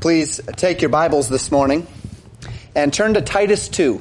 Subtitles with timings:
[0.00, 1.86] Please take your Bibles this morning
[2.74, 4.00] and turn to Titus 2.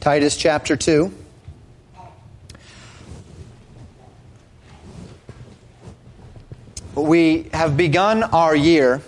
[0.00, 1.10] Titus chapter 2.
[6.96, 9.00] We have begun our year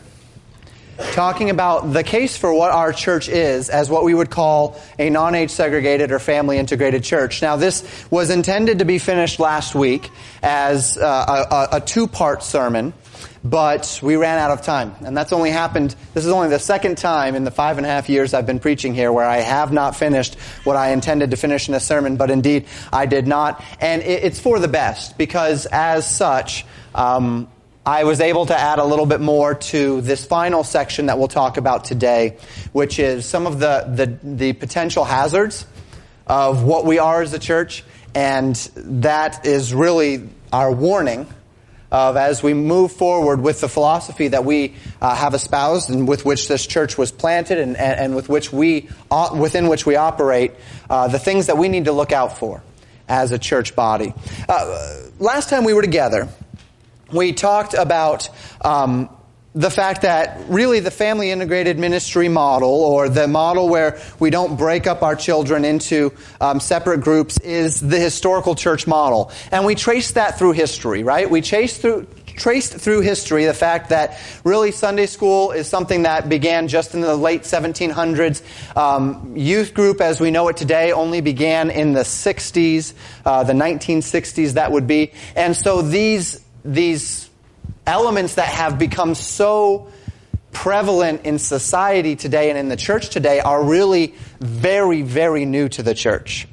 [1.13, 5.11] talking about the case for what our church is as what we would call a
[5.11, 7.43] non-age segregated or family integrated church.
[7.43, 10.11] Now this was intended to be finished last week
[10.43, 12.95] as uh, a, a, a two-part sermon,
[13.45, 14.95] but we ran out of time.
[15.05, 17.91] And that's only happened, this is only the second time in the five and a
[17.91, 21.37] half years I've been preaching here where I have not finished what I intended to
[21.37, 23.63] finish in a sermon, but indeed I did not.
[23.81, 27.49] And it, it's for the best because as such, um,
[27.87, 31.29] I was able to add a little bit more to this final section that we'll
[31.29, 32.37] talk about today,
[32.73, 35.65] which is some of the, the, the, potential hazards
[36.27, 37.85] of what we are as a church.
[38.13, 41.29] And that is really our warning
[41.93, 46.25] of as we move forward with the philosophy that we uh, have espoused and with
[46.25, 49.95] which this church was planted and, and, and with which we, uh, within which we
[49.95, 50.51] operate,
[50.91, 52.65] uh, the things that we need to look out for
[53.09, 54.13] as a church body.
[54.49, 56.29] Uh, last time we were together,
[57.13, 58.29] we talked about
[58.63, 59.09] um,
[59.55, 64.57] the fact that really the family integrated ministry model or the model where we don't
[64.57, 69.75] break up our children into um, separate groups is the historical church model and we
[69.75, 74.71] trace that through history right we chase through traced through history the fact that really
[74.71, 78.77] Sunday school is something that began just in the late 1700s.
[78.77, 82.93] Um, youth group, as we know it today, only began in the 60s,
[83.25, 85.13] uh, the 1960s, that would be.
[85.35, 87.31] And so these these
[87.87, 89.89] elements that have become so
[90.53, 95.83] prevalent in society today and in the church today are really very, very new to
[95.83, 96.49] the church.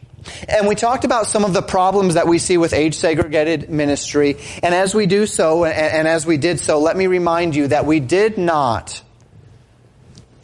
[0.47, 4.37] And we talked about some of the problems that we see with age segregated ministry.
[4.61, 7.85] And as we do so, and, as we did so, let me remind you that
[7.85, 9.01] we did not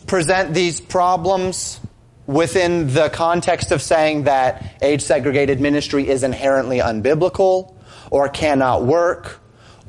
[0.08, 1.80] present these problems
[2.28, 7.74] within the context of saying that age segregated ministry is inherently unbiblical
[8.12, 9.39] or cannot work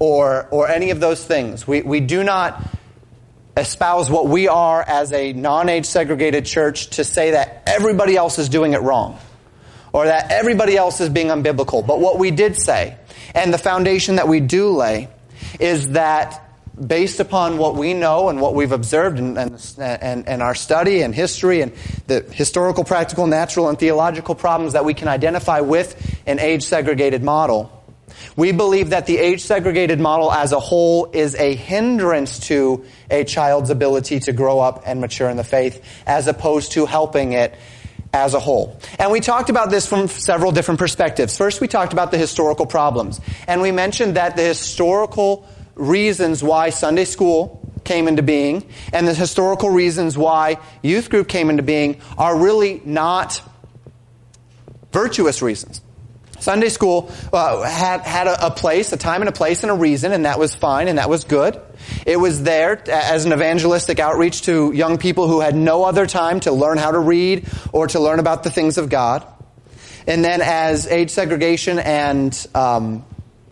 [0.01, 1.69] or, or any of those things.
[1.69, 2.61] We, we do not
[3.57, 8.49] espouse what we are as a non-age segregated church to say that everybody else is
[8.49, 9.19] doing it wrong
[9.93, 11.87] or that everybody else is being unbiblical.
[11.87, 12.97] But what we did say,
[13.35, 15.09] and the foundation that we do lay,
[15.59, 16.47] is that
[16.87, 21.15] based upon what we know and what we've observed and, and, and, our study and
[21.15, 21.73] history and
[22.07, 27.23] the historical, practical, natural, and theological problems that we can identify with an age segregated
[27.23, 27.80] model,
[28.37, 33.25] we believe that the age segregated model as a whole is a hindrance to a
[33.25, 37.55] child's ability to grow up and mature in the faith as opposed to helping it
[38.13, 38.79] as a whole.
[38.99, 41.37] And we talked about this from several different perspectives.
[41.37, 43.21] First, we talked about the historical problems.
[43.47, 49.15] And we mentioned that the historical reasons why Sunday school came into being and the
[49.15, 53.41] historical reasons why youth group came into being are really not
[54.93, 55.81] virtuous reasons.
[56.41, 59.75] Sunday school uh, had, had a, a, place, a time and a place and a
[59.75, 61.61] reason, and that was fine and that was good.
[62.07, 66.41] It was there as an evangelistic outreach to young people who had no other time
[66.41, 69.27] to learn how to read or to learn about the things of God.
[70.07, 73.05] And then as age segregation and, um,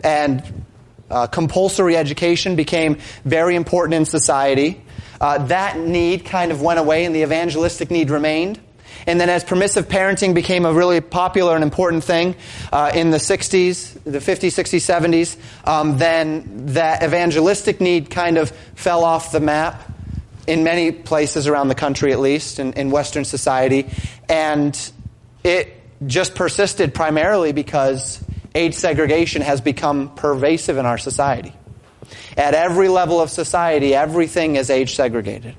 [0.03, 0.65] and
[1.10, 4.82] uh, compulsory education became very important in society,
[5.20, 8.60] uh, that need kind of went away and the evangelistic need remained.
[9.08, 12.36] And then as permissive parenting became a really popular and important thing
[12.70, 18.50] uh, in the 60s, the 50s, 60s, 70s, um, then that evangelistic need kind of
[18.74, 19.91] fell off the map
[20.46, 23.88] in many places around the country, at least, in, in Western society.
[24.28, 24.78] And
[25.42, 25.75] it
[26.06, 28.22] just persisted primarily because
[28.54, 31.54] age segregation has become pervasive in our society.
[32.36, 35.56] At every level of society, everything is age segregated.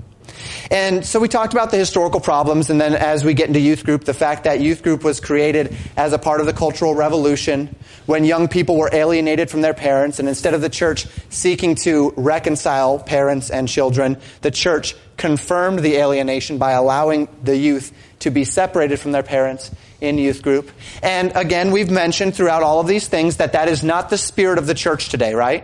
[0.71, 3.83] And so we talked about the historical problems, and then as we get into youth
[3.83, 7.75] group, the fact that youth group was created as a part of the Cultural Revolution
[8.05, 12.13] when young people were alienated from their parents, and instead of the church seeking to
[12.15, 18.43] reconcile parents and children, the church confirmed the alienation by allowing the youth to be
[18.43, 19.71] separated from their parents
[20.01, 20.69] in youth group.
[21.01, 24.59] And again, we've mentioned throughout all of these things that that is not the spirit
[24.59, 25.63] of the church today, right?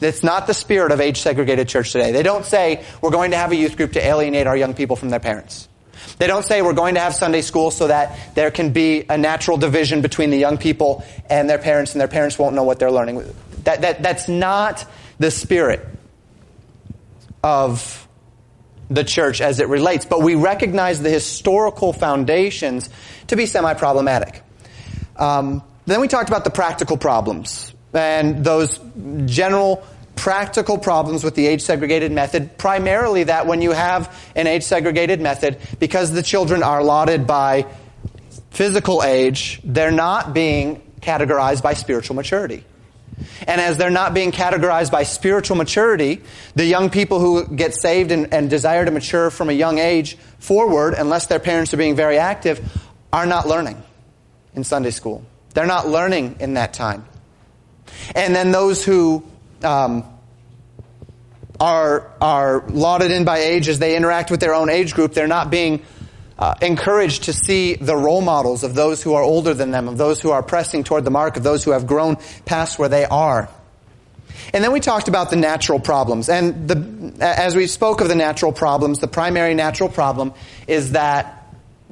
[0.00, 2.12] It's not the spirit of age segregated church today.
[2.12, 4.94] They don't say we're going to have a youth group to alienate our young people
[4.94, 5.68] from their parents.
[6.18, 9.18] They don't say we're going to have Sunday school so that there can be a
[9.18, 12.78] natural division between the young people and their parents and their parents won't know what
[12.78, 13.24] they're learning.
[13.64, 14.86] That, that, that's not
[15.18, 15.86] the spirit
[17.42, 18.06] of
[18.90, 22.90] the church as it relates, but we recognize the historical foundations
[23.28, 24.42] to be semi-problematic.
[25.16, 28.78] Um, then we talked about the practical problems and those
[29.26, 29.84] general
[30.16, 35.20] practical problems with the age segregated method, primarily that when you have an age segregated
[35.20, 37.66] method, because the children are allotted by
[38.50, 42.64] physical age, they're not being categorized by spiritual maturity.
[43.46, 46.22] And as they're not being categorized by spiritual maturity,
[46.54, 50.16] the young people who get saved and, and, desire to mature from a young age
[50.38, 52.60] forward, unless their parents are being very active,
[53.12, 53.80] are not learning
[54.54, 55.24] in Sunday school.
[55.54, 57.04] They're not learning in that time.
[58.14, 59.24] And then those who
[59.62, 60.04] um,
[61.60, 65.26] are, are lauded in by age as they interact with their own age group, they're
[65.26, 65.82] not being
[66.38, 69.96] uh, encouraged to see the role models of those who are older than them, of
[69.98, 73.04] those who are pressing toward the mark, of those who have grown past where they
[73.04, 73.48] are.
[74.52, 76.28] And then we talked about the natural problems.
[76.28, 80.34] And the, as we spoke of the natural problems, the primary natural problem
[80.66, 81.43] is that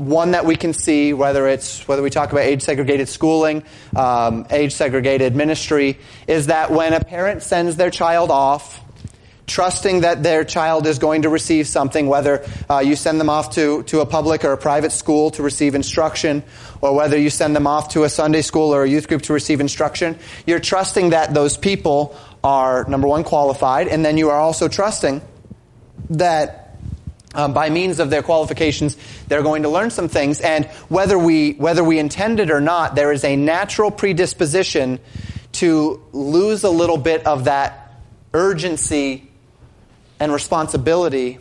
[0.07, 3.65] one that we can see, whether it's whether we talk about age segregated schooling,
[3.97, 8.83] um, age segregated ministry, is that when a parent sends their child off
[9.47, 13.55] trusting that their child is going to receive something, whether uh, you send them off
[13.55, 16.43] to, to a public or a private school to receive instruction,
[16.81, 19.33] or whether you send them off to a Sunday school or a youth group to
[19.33, 24.41] receive instruction, you're trusting that those people are, number one, qualified, and then you are
[24.41, 25.21] also trusting
[26.11, 26.62] that
[27.34, 28.96] um, by means of their qualifications,
[29.29, 30.40] they're going to learn some things.
[30.40, 34.99] And whether we whether we intend it or not, there is a natural predisposition
[35.52, 37.94] to lose a little bit of that
[38.32, 39.29] urgency
[40.19, 41.38] and responsibility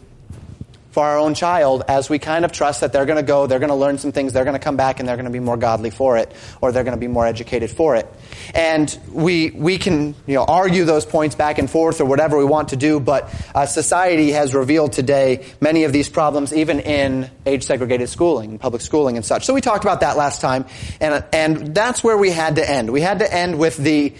[0.92, 3.60] for our own child as we kind of trust that they're going to go, they're
[3.60, 5.40] going to learn some things, they're going to come back and they're going to be
[5.40, 8.12] more godly for it, or they're going to be more educated for it.
[8.54, 12.46] And we, we can, you know, argue those points back and forth or whatever we
[12.46, 17.30] want to do, but uh, society has revealed today many of these problems even in
[17.46, 19.46] age segregated schooling, public schooling and such.
[19.46, 20.66] So we talked about that last time,
[21.00, 22.92] and, and that's where we had to end.
[22.92, 24.14] We had to end with the,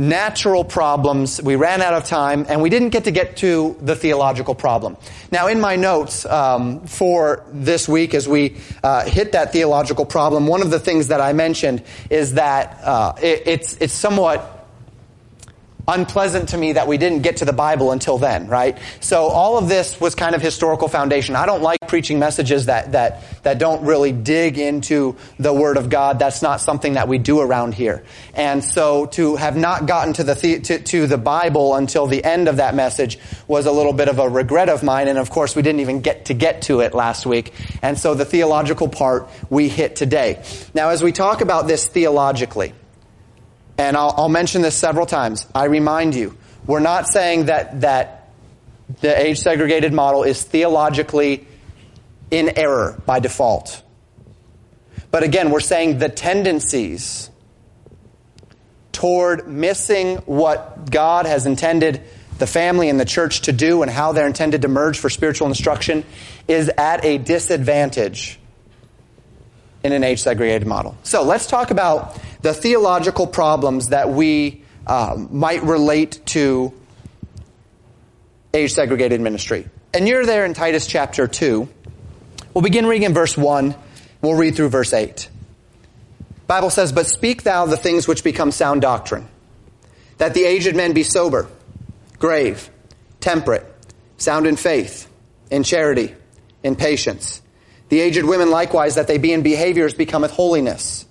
[0.00, 1.42] natural problems.
[1.42, 4.96] We ran out of time, and we didn't get to get to the theological problem.
[5.30, 10.46] Now, in my notes um, for this week, as we uh, hit that theological problem,
[10.46, 14.59] one of the things that I mentioned is that uh, it, it's it's somewhat
[15.90, 18.78] unpleasant to me that we didn't get to the Bible until then, right?
[19.00, 21.36] So all of this was kind of historical foundation.
[21.36, 25.90] I don't like preaching messages that, that, that don't really dig into the Word of
[25.90, 26.18] God.
[26.18, 28.04] That's not something that we do around here.
[28.34, 32.48] And so to have not gotten to the, to, to the Bible until the end
[32.48, 35.08] of that message was a little bit of a regret of mine.
[35.08, 37.52] And of course, we didn't even get to get to it last week.
[37.82, 40.42] And so the theological part we hit today.
[40.74, 42.72] Now, as we talk about this theologically,
[43.80, 45.46] and I'll, I'll mention this several times.
[45.54, 46.36] I remind you,
[46.66, 48.28] we're not saying that, that
[49.00, 51.46] the age segregated model is theologically
[52.30, 53.82] in error by default.
[55.10, 57.30] But again, we're saying the tendencies
[58.92, 62.02] toward missing what God has intended
[62.36, 65.48] the family and the church to do and how they're intended to merge for spiritual
[65.48, 66.04] instruction
[66.46, 68.38] is at a disadvantage
[69.82, 70.98] in an age segregated model.
[71.02, 76.72] So let's talk about the theological problems that we um, might relate to
[78.54, 79.68] age segregated ministry.
[79.92, 81.68] And you're there in Titus chapter 2.
[82.54, 83.74] We'll begin reading in verse 1.
[84.22, 85.28] We'll read through verse 8.
[86.46, 89.28] Bible says, But speak thou the things which become sound doctrine,
[90.18, 91.48] that the aged men be sober,
[92.18, 92.70] grave,
[93.20, 93.66] temperate,
[94.16, 95.08] sound in faith,
[95.50, 96.14] in charity,
[96.62, 97.40] in patience.
[97.88, 101.06] The aged women likewise, that they be in behaviors becometh holiness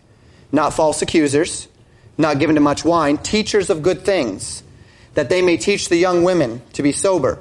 [0.51, 1.67] not false accusers,
[2.17, 4.63] not given to much wine, teachers of good things,
[5.13, 7.39] that they may teach the young women to be sober,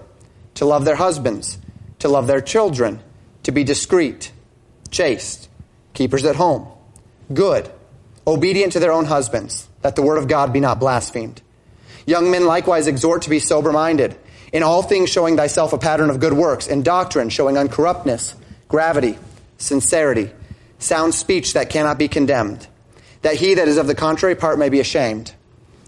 [0.55, 1.59] to love their husbands,
[1.99, 3.01] to love their children,
[3.43, 4.31] to be discreet,
[4.91, 5.49] chaste,
[5.95, 6.69] keepers at home,
[7.33, 7.71] good,
[8.27, 11.43] obedient to their own husbands, that the word of God be not blasphemed.
[12.07, 14.17] Young men likewise exhort to be sober minded,
[14.53, 18.35] in all things showing thyself a pattern of good works, in doctrine showing uncorruptness,
[18.69, 19.19] gravity,
[19.59, 20.31] sincerity,
[20.79, 22.67] sound speech that cannot be condemned
[23.23, 25.33] that he that is of the contrary part may be ashamed,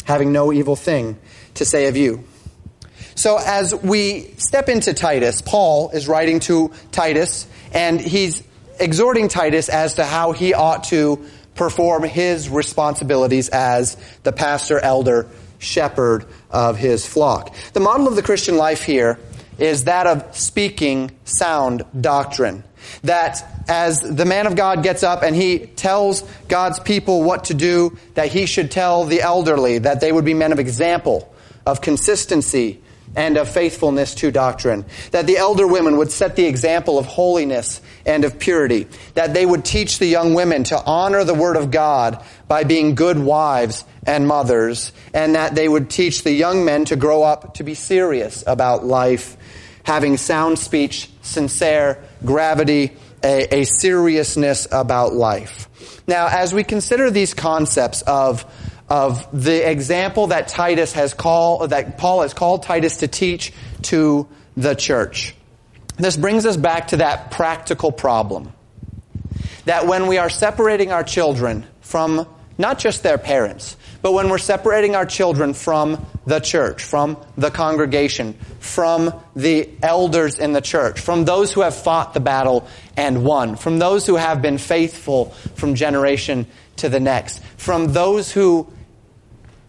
[0.04, 1.18] having no evil thing
[1.54, 2.24] to say of you.
[3.14, 8.42] So as we step into Titus, Paul is writing to Titus, and he's
[8.78, 15.28] exhorting Titus as to how he ought to perform his responsibilities as the pastor, elder,
[15.58, 17.54] shepherd of his flock.
[17.74, 19.18] The model of the Christian life here
[19.60, 22.64] is that of speaking sound doctrine.
[23.02, 27.54] That as the man of God gets up and he tells God's people what to
[27.54, 31.32] do, that he should tell the elderly that they would be men of example,
[31.66, 32.80] of consistency,
[33.16, 34.84] and of faithfulness to doctrine.
[35.10, 38.86] That the elder women would set the example of holiness and of purity.
[39.14, 42.94] That they would teach the young women to honor the word of God by being
[42.94, 44.92] good wives and mothers.
[45.12, 48.84] And that they would teach the young men to grow up to be serious about
[48.84, 49.36] life,
[49.82, 55.68] having sound speech, sincere gravity, a, a seriousness about life.
[56.06, 58.44] Now, as we consider these concepts of
[58.90, 64.28] of the example that Titus has called, that Paul has called Titus to teach to
[64.56, 65.32] the church.
[65.96, 68.52] This brings us back to that practical problem.
[69.66, 72.26] That when we are separating our children from
[72.58, 77.50] not just their parents, but when we're separating our children from the church, from the
[77.50, 82.66] congregation, from the elders in the church, from those who have fought the battle
[82.96, 85.26] and won, from those who have been faithful
[85.56, 88.70] from generation to the next, from those who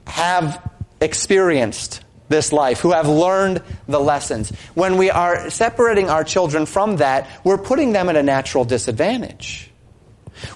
[0.08, 0.70] have
[1.02, 4.52] experienced this life, who have learned the lessons.
[4.74, 9.70] When we are separating our children from that, we're putting them at a natural disadvantage.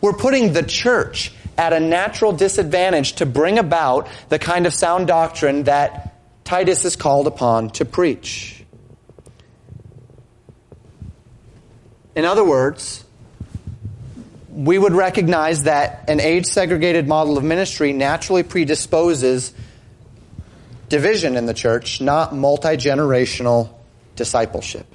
[0.01, 5.07] We're putting the church at a natural disadvantage to bring about the kind of sound
[5.07, 8.63] doctrine that Titus is called upon to preach.
[12.15, 13.03] In other words,
[14.49, 19.53] we would recognize that an age segregated model of ministry naturally predisposes
[20.87, 23.69] division in the church, not multi generational
[24.15, 24.85] discipleship.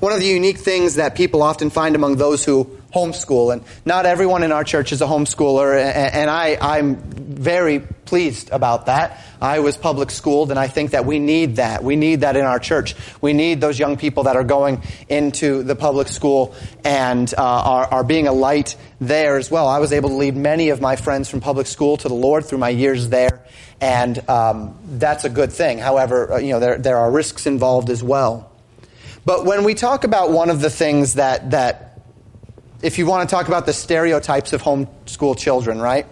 [0.00, 4.06] One of the unique things that people often find among those who homeschool, and not
[4.06, 9.20] everyone in our church is a homeschooler, and I, I'm very pleased about that.
[9.40, 11.82] I was public schooled, and I think that we need that.
[11.82, 12.94] We need that in our church.
[13.20, 17.86] We need those young people that are going into the public school and uh, are,
[17.86, 19.66] are being a light there as well.
[19.66, 22.46] I was able to lead many of my friends from public school to the Lord
[22.46, 23.44] through my years there,
[23.80, 25.78] and um, that's a good thing.
[25.78, 28.52] However, uh, you know there there are risks involved as well.
[29.24, 31.93] But when we talk about one of the things that, that
[32.84, 36.04] if you want to talk about the stereotypes of homeschool children, right?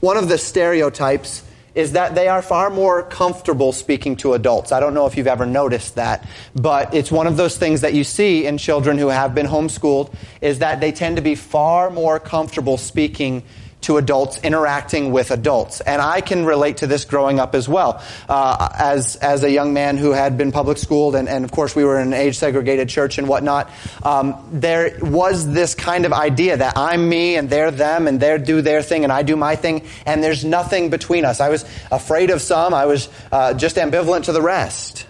[0.00, 1.42] One of the stereotypes
[1.74, 4.70] is that they are far more comfortable speaking to adults.
[4.70, 7.94] I don't know if you've ever noticed that, but it's one of those things that
[7.94, 11.88] you see in children who have been homeschooled is that they tend to be far
[11.88, 13.42] more comfortable speaking
[13.82, 15.80] to adults interacting with adults.
[15.80, 18.02] And I can relate to this growing up as well.
[18.28, 21.74] Uh, as, as a young man who had been public schooled, and, and of course
[21.74, 23.70] we were in an age segregated church and whatnot,
[24.02, 28.38] um, there was this kind of idea that I'm me and they're them and they
[28.38, 31.40] do their thing and I do my thing and there's nothing between us.
[31.40, 35.07] I was afraid of some, I was uh, just ambivalent to the rest.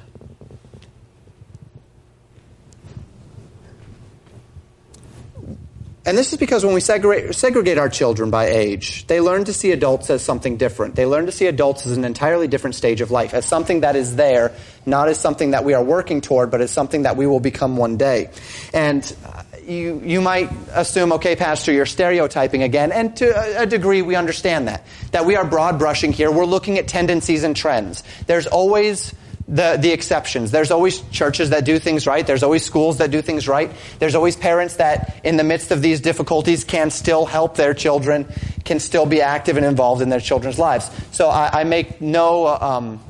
[6.08, 9.52] And this is because when we segregate, segregate, our children by age, they learn to
[9.52, 10.94] see adults as something different.
[10.94, 13.94] They learn to see adults as an entirely different stage of life, as something that
[13.94, 14.54] is there,
[14.86, 17.76] not as something that we are working toward, but as something that we will become
[17.76, 18.30] one day.
[18.72, 22.90] And uh, you, you might assume, okay, Pastor, you're stereotyping again.
[22.90, 24.86] And to a degree, we understand that.
[25.10, 26.30] That we are broad brushing here.
[26.30, 28.02] We're looking at tendencies and trends.
[28.26, 29.12] There's always
[29.48, 30.50] the, the exceptions.
[30.50, 32.26] There's always churches that do things right.
[32.26, 33.70] There's always schools that do things right.
[33.98, 38.26] There's always parents that, in the midst of these difficulties, can still help their children,
[38.64, 40.90] can still be active and involved in their children's lives.
[41.12, 43.00] So I, I make no, um,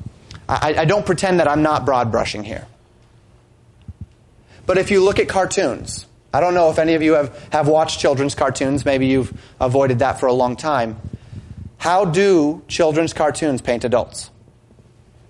[0.48, 2.66] I, I don't pretend that I'm not broad brushing here.
[4.64, 7.66] But if you look at cartoons, I don't know if any of you have, have
[7.66, 8.84] watched children's cartoons.
[8.84, 11.00] Maybe you've avoided that for a long time.
[11.78, 14.30] How do children's cartoons paint adults?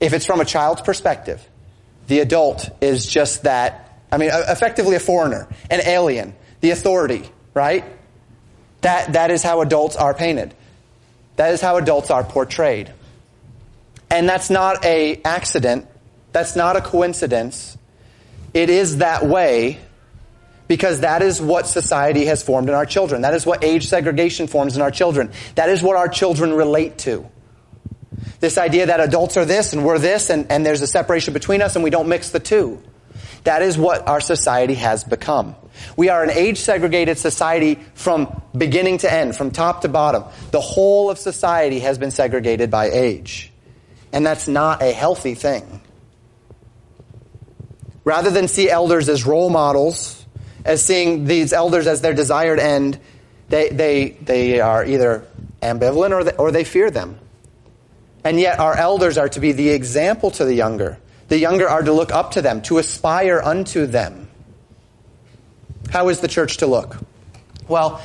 [0.00, 1.46] If it's from a child's perspective,
[2.06, 7.84] the adult is just that, I mean, effectively a foreigner, an alien, the authority, right?
[8.80, 10.54] That, that is how adults are painted.
[11.36, 12.92] That is how adults are portrayed.
[14.10, 15.86] And that's not a accident.
[16.32, 17.76] That's not a coincidence.
[18.54, 19.78] It is that way
[20.66, 23.22] because that is what society has formed in our children.
[23.22, 25.32] That is what age segregation forms in our children.
[25.54, 27.28] That is what our children relate to.
[28.40, 31.60] This idea that adults are this and we're this and, and there's a separation between
[31.60, 32.82] us and we don't mix the two.
[33.44, 35.56] That is what our society has become.
[35.96, 40.24] We are an age segregated society from beginning to end, from top to bottom.
[40.50, 43.52] The whole of society has been segregated by age.
[44.12, 45.80] And that's not a healthy thing.
[48.04, 50.24] Rather than see elders as role models,
[50.64, 52.98] as seeing these elders as their desired end,
[53.48, 55.26] they, they, they are either
[55.62, 57.18] ambivalent or they, or they fear them.
[58.28, 60.98] And yet our elders are to be the example to the younger.
[61.28, 64.28] The younger are to look up to them, to aspire unto them.
[65.88, 66.98] How is the church to look?
[67.68, 68.02] Well,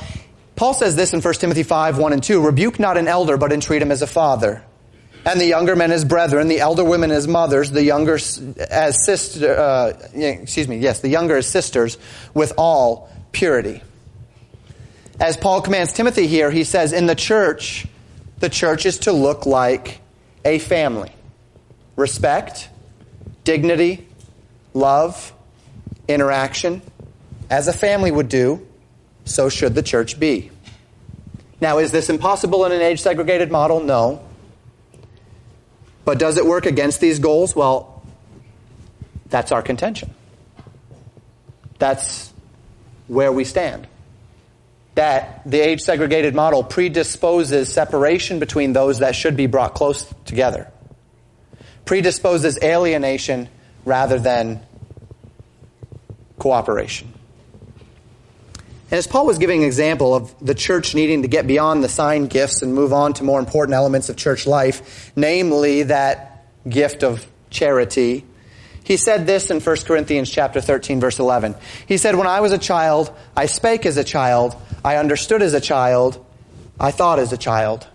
[0.56, 2.40] Paul says this in 1 Timothy 5, 1 and 2.
[2.40, 4.64] Rebuke not an elder, but entreat him as a father.
[5.26, 9.54] and the younger men as brethren, the elder women as mothers, the younger as sister,
[9.54, 11.98] uh, excuse me, yes, the younger as sisters,
[12.32, 13.82] with all purity.
[15.20, 17.86] As Paul commands Timothy here, he says, in the church,
[18.38, 20.00] the church is to look like
[20.44, 21.12] a family.
[21.96, 22.68] Respect,
[23.44, 24.06] dignity,
[24.72, 25.32] love,
[26.08, 26.82] interaction.
[27.50, 28.66] As a family would do,
[29.24, 30.50] so should the church be.
[31.60, 33.80] Now, is this impossible in an age segregated model?
[33.80, 34.22] No.
[36.04, 37.56] But does it work against these goals?
[37.56, 38.02] Well,
[39.30, 40.12] that's our contention.
[41.78, 42.32] That's
[43.08, 43.86] where we stand.
[44.94, 50.70] That the age segregated model predisposes separation between those that should be brought close together,
[51.84, 53.48] predisposes alienation
[53.84, 54.60] rather than
[56.38, 57.12] cooperation.
[58.90, 61.88] And as Paul was giving an example of the church needing to get beyond the
[61.88, 67.02] sign gifts and move on to more important elements of church life, namely that gift
[67.02, 68.24] of charity,
[68.84, 71.56] he said this in 1 Corinthians chapter 13 verse 11.
[71.86, 75.54] He said, When I was a child, I spake as a child, I understood as
[75.54, 76.24] a child,
[76.78, 77.86] I thought as a child.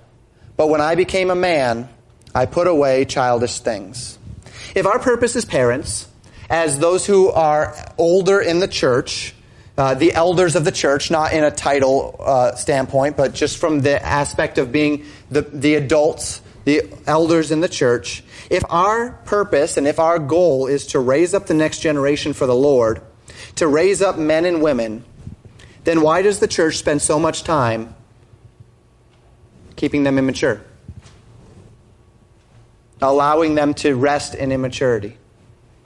[0.58, 1.88] But when I became a man,
[2.34, 4.18] I put away childish things.
[4.76, 6.08] If our purpose as parents,
[6.50, 9.34] as those who are older in the church,
[9.78, 13.80] uh, the elders of the church, not in a title uh, standpoint, but just from
[13.82, 18.24] the aspect of being the, the adults, the elders in the church.
[18.50, 22.48] If our purpose and if our goal is to raise up the next generation for
[22.48, 23.02] the Lord,
[23.56, 25.04] to raise up men and women,
[25.84, 27.96] then why does the church spend so much time
[29.76, 30.62] keeping them immature?
[33.02, 35.18] Allowing them to rest in immaturity,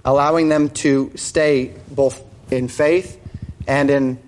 [0.05, 3.19] allowing them to stay both in faith
[3.67, 4.19] and in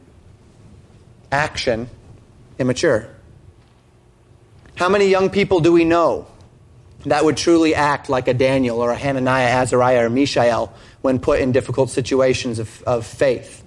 [1.31, 1.89] action
[2.59, 3.07] immature.
[4.75, 6.27] How many young people do we know
[7.05, 11.39] that would truly act like a Daniel or a Hananiah, Azariah, or Mishael when put
[11.39, 13.63] in difficult situations of, of faith?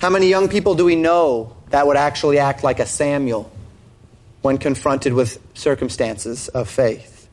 [0.00, 3.50] How many young people do we know that would actually act like a Samuel
[4.42, 7.28] when confronted with circumstances of faith?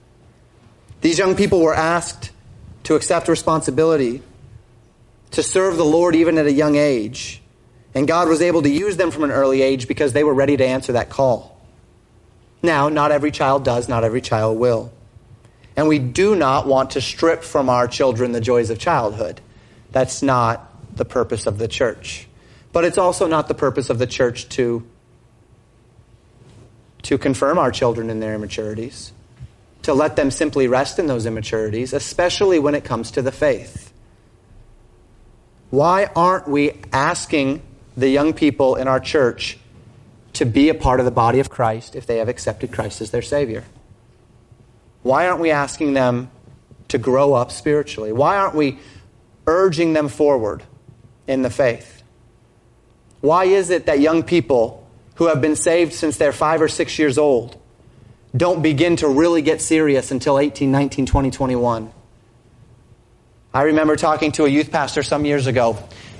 [1.01, 2.31] These young people were asked
[2.83, 4.23] to accept responsibility
[5.31, 7.41] to serve the Lord even at a young age.
[7.93, 10.57] And God was able to use them from an early age because they were ready
[10.57, 11.54] to answer that call.
[12.65, 14.91] Now, not every child does, not every child will.
[15.75, 19.41] And we do not want to strip from our children the joys of childhood.
[19.91, 22.27] That's not the purpose of the church.
[22.73, 24.85] But it's also not the purpose of the church to,
[27.03, 29.13] to confirm our children in their immaturities,
[29.83, 33.93] to let them simply rest in those immaturities, especially when it comes to the faith.
[35.69, 37.61] Why aren't we asking
[37.95, 39.57] the young people in our church
[40.35, 43.11] to be a part of the body of Christ if they have accepted Christ as
[43.11, 43.63] their Savior?
[45.03, 46.31] Why aren't we asking them
[46.87, 48.11] to grow up spiritually?
[48.11, 48.79] Why aren't we
[49.47, 50.63] urging them forward
[51.27, 52.03] in the faith?
[53.21, 56.99] Why is it that young people who have been saved since they're five or six
[56.99, 57.59] years old
[58.35, 61.91] don't begin to really get serious until 18, 19, 20, 21?
[63.53, 65.77] I remember talking to a youth pastor some years ago.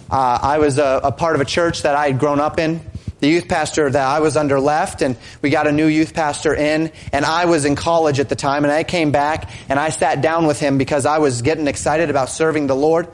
[0.09, 2.79] Uh, I was a, a part of a church that I had grown up in
[3.25, 6.53] the youth pastor that I was under left and we got a new youth pastor
[6.53, 9.89] in and I was in college at the time and I came back and I
[9.89, 13.07] sat down with him because I was getting excited about serving the Lord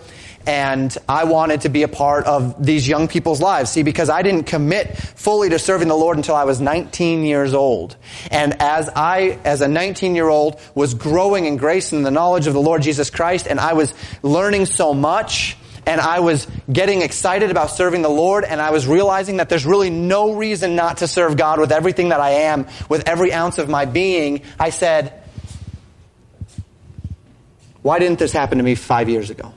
[0.45, 3.71] and I wanted to be a part of these young people's lives.
[3.71, 7.54] See, because I didn't commit fully to serving the Lord until I was 19 years
[7.54, 7.95] old.
[8.32, 12.47] And as I, as a 19 year old, was growing in grace and the knowledge
[12.47, 13.93] of the Lord Jesus Christ, and I was
[14.24, 18.88] learning so much, and I was getting excited about serving the Lord, and I was
[18.88, 22.67] realizing that there's really no reason not to serve God with everything that I am,
[22.89, 25.13] with every ounce of my being, I said,
[27.82, 29.54] why didn't this happen to me five years ago?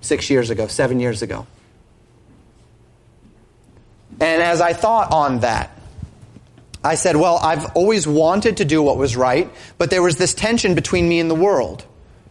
[0.00, 1.46] six years ago, seven years ago.
[4.20, 5.70] And as I thought on that,
[6.82, 10.34] I said, well, I've always wanted to do what was right, but there was this
[10.34, 11.84] tension between me and the world.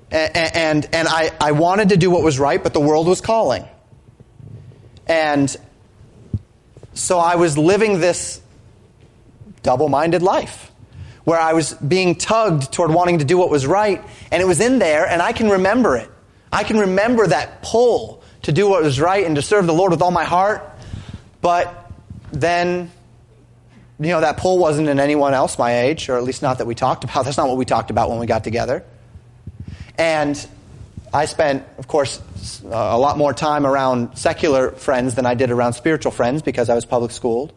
[0.10, 3.68] And, and, I, I wanted to do what was right, but the world was calling.
[5.06, 5.56] And
[6.94, 8.42] so I was living this
[9.64, 10.72] double minded life
[11.26, 14.62] where I was being tugged toward wanting to do what was right, and it was
[14.62, 16.10] in there, and I can remember it.
[16.54, 19.92] I can remember that pull to do what was right and to serve the Lord
[19.92, 20.64] with all my heart,
[21.42, 21.92] but
[22.32, 22.90] then,
[24.00, 26.66] you know, that pull wasn't in anyone else my age, or at least not that
[26.66, 27.26] we talked about.
[27.26, 28.86] That's not what we talked about when we got together.
[29.98, 30.48] And
[31.14, 32.22] I spent, of course,
[32.64, 36.70] uh, a lot more time around secular friends than I did around spiritual friends because
[36.70, 37.54] I was public schooled.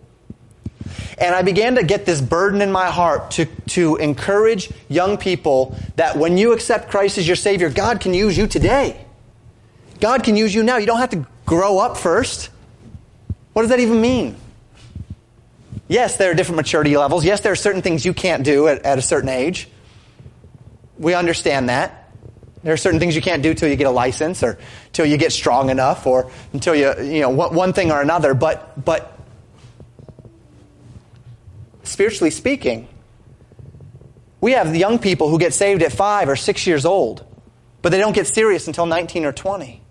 [1.18, 5.76] And I began to get this burden in my heart to, to encourage young people
[5.96, 9.04] that when you accept Christ as your Savior, God can use you today.
[10.00, 10.78] God can use you now.
[10.78, 12.48] You don't have to grow up first.
[13.52, 14.36] What does that even mean?
[15.88, 17.24] Yes, there are different maturity levels.
[17.24, 19.68] Yes, there are certain things you can't do at, at a certain age.
[20.98, 21.99] We understand that.
[22.62, 24.58] There are certain things you can't do till you get a license or
[24.92, 28.34] till you get strong enough or until you, you know, one thing or another.
[28.34, 29.18] But, but
[31.82, 32.86] spiritually speaking,
[34.40, 37.24] we have young people who get saved at five or six years old,
[37.82, 39.82] but they don't get serious until 19 or 20.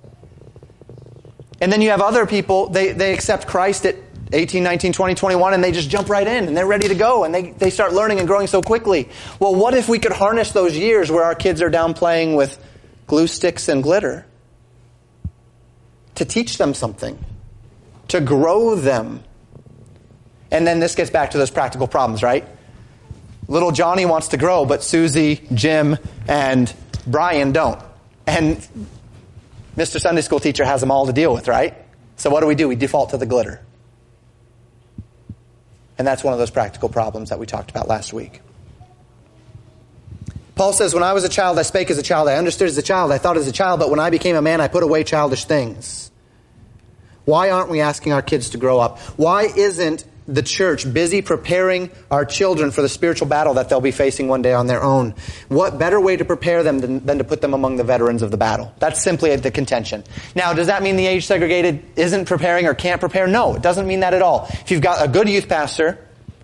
[1.61, 3.95] And then you have other people, they, they accept Christ at
[4.31, 7.23] 18, 19, 20, 21, and they just jump right in and they're ready to go
[7.23, 9.09] and they, they start learning and growing so quickly.
[9.39, 12.59] Well, what if we could harness those years where our kids are down playing with
[13.07, 14.25] glue sticks and glitter
[16.15, 17.17] to teach them something,
[18.09, 19.23] to grow them?
[20.51, 22.47] And then this gets back to those practical problems, right?
[23.47, 26.71] Little Johnny wants to grow, but Susie, Jim, and
[27.07, 27.81] Brian don't.
[28.27, 28.57] And
[29.75, 29.99] Mr.
[29.99, 31.73] Sunday School teacher has them all to deal with, right?
[32.15, 32.67] So what do we do?
[32.67, 33.61] We default to the glitter.
[35.99, 38.41] And that's one of those practical problems that we talked about last week.
[40.55, 42.77] Paul says, When I was a child, I spake as a child, I understood as
[42.77, 44.81] a child, I thought as a child, but when I became a man, I put
[44.81, 46.09] away childish things.
[47.25, 48.97] Why aren't we asking our kids to grow up?
[49.17, 53.91] Why isn't the church busy preparing our children for the spiritual battle that they'll be
[53.91, 55.15] facing one day on their own.
[55.47, 58.29] What better way to prepare them than, than, to put them among the veterans of
[58.29, 58.71] the battle?
[58.79, 60.03] That's simply the contention.
[60.35, 63.27] Now, does that mean the age segregated isn't preparing or can't prepare?
[63.27, 64.47] No, it doesn't mean that at all.
[64.49, 65.97] If you've got a good youth pastor,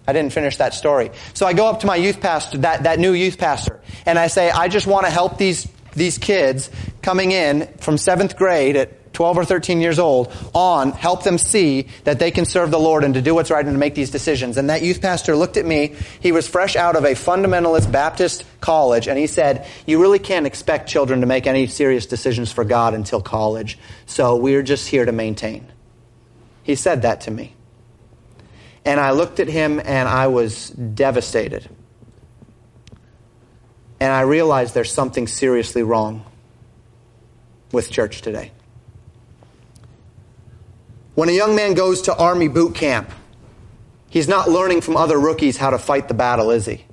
[0.08, 1.12] I didn't finish that story.
[1.34, 4.28] So I go up to my youth pastor, that, that new youth pastor, and I
[4.28, 6.70] say, I just want to help these, these kids
[7.02, 11.88] coming in from seventh grade at 12 or 13 years old on, help them see
[12.04, 14.12] that they can serve the Lord and to do what's right and to make these
[14.12, 14.58] decisions.
[14.58, 15.96] And that youth pastor looked at me.
[16.20, 20.46] He was fresh out of a fundamentalist Baptist college and he said, you really can't
[20.46, 23.80] expect children to make any serious decisions for God until college.
[24.06, 25.72] So we're just here to maintain.
[26.62, 27.56] He said that to me.
[28.84, 31.68] And I looked at him and I was devastated.
[34.00, 36.26] And I realized there's something seriously wrong
[37.72, 38.52] with church today.
[41.16, 43.10] When a young man goes to army boot camp,
[44.10, 46.86] he's not learning from other rookies how to fight the battle, is he?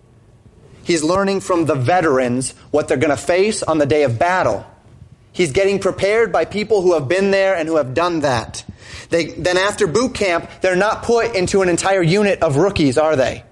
[0.85, 4.65] He's learning from the veterans what they're going to face on the day of battle.
[5.33, 8.65] He's getting prepared by people who have been there and who have done that.
[9.11, 13.17] They, then after boot camp, they're not put into an entire unit of rookies, are
[13.17, 13.45] they?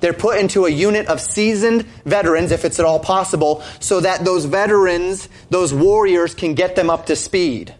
[0.00, 4.24] They're put into a unit of seasoned veterans, if it's at all possible, so that
[4.24, 7.74] those veterans, those warriors can get them up to speed.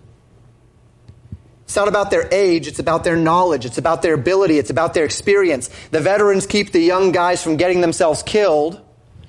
[1.68, 4.94] It's not about their age, it's about their knowledge, it's about their ability, it's about
[4.94, 5.68] their experience.
[5.90, 8.81] The veterans keep the young guys from getting themselves killed,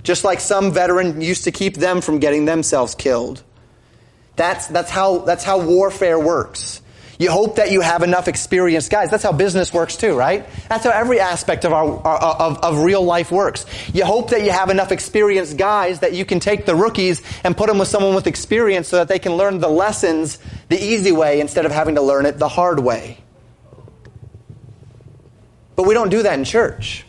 [0.04, 3.44] just like some veteran used to keep them from getting themselves killed.
[4.38, 6.82] That's, that's, how, that's how warfare works.
[7.20, 9.12] You hope that you have enough experienced guys.
[9.12, 10.48] That's how business works too, right?
[10.70, 13.66] That's how every aspect of our, of, of real life works.
[13.94, 17.58] You hope that you have enough experienced guys that you can take the rookies and
[17.58, 21.12] put them with someone with experience so that they can learn the lessons the easy
[21.12, 23.18] way instead of having to learn it the hard way.
[25.76, 27.06] But we don't do that in church.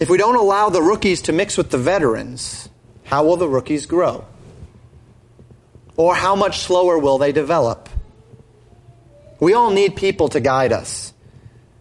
[0.00, 2.68] If we don't allow the rookies to mix with the veterans,
[3.04, 4.24] how will the rookies grow?
[5.96, 7.88] Or how much slower will they develop?
[9.40, 11.12] We all need people to guide us.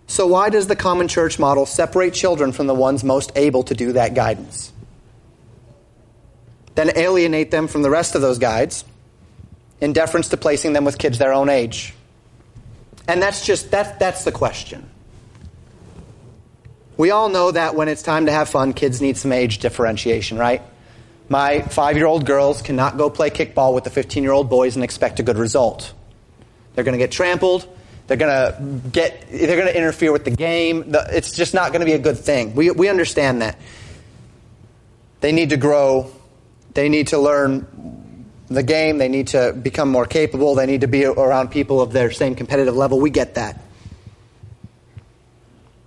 [0.08, 3.74] So, why does the common church model separate children from the ones most able to
[3.74, 4.72] do that guidance?
[6.76, 8.86] Then alienate them from the rest of those guides
[9.82, 11.94] in deference to placing them with kids their own age.
[13.08, 14.90] And that's just, that, that's the question.
[16.98, 20.38] We all know that when it's time to have fun, kids need some age differentiation,
[20.38, 20.62] right?
[21.28, 24.76] My five year old girls cannot go play kickball with the 15 year old boys
[24.76, 25.94] and expect a good result.
[26.74, 27.68] They're going to get trampled.
[28.08, 30.94] They're going to get, they're going to interfere with the game.
[30.94, 32.54] It's just not going to be a good thing.
[32.54, 33.60] We, we understand that.
[35.22, 36.12] They need to grow.
[36.76, 37.66] They need to learn
[38.48, 39.00] the game.
[39.00, 40.54] They need to become more capable.
[40.54, 43.00] They need to be around people of their same competitive level.
[43.00, 43.60] We get that.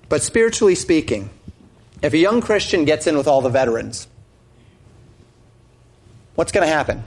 [0.09, 1.31] But spiritually speaking,
[2.03, 4.09] if a young Christian gets in with all the veterans,
[6.39, 7.03] what's going to happen?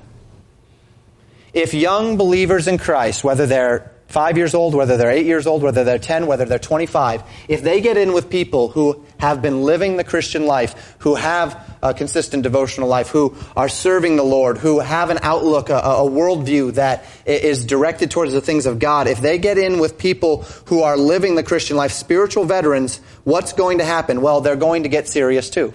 [1.53, 5.63] If young believers in Christ, whether they're five years old, whether they're eight years old,
[5.63, 9.63] whether they're 10, whether they're 25, if they get in with people who have been
[9.63, 14.57] living the Christian life, who have a consistent devotional life, who are serving the Lord,
[14.57, 19.07] who have an outlook, a, a worldview that is directed towards the things of God,
[19.07, 23.53] if they get in with people who are living the Christian life, spiritual veterans, what's
[23.53, 24.21] going to happen?
[24.21, 25.73] Well, they're going to get serious too.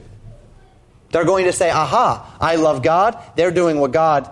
[1.11, 3.19] They're going to say, aha, I love God.
[3.37, 4.31] They're doing what God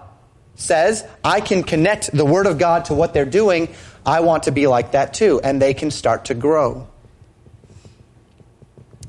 [0.57, 1.07] says.
[1.23, 3.69] I can connect the Word of God to what they're doing.
[4.05, 5.41] I want to be like that too.
[5.43, 6.89] And they can start to grow.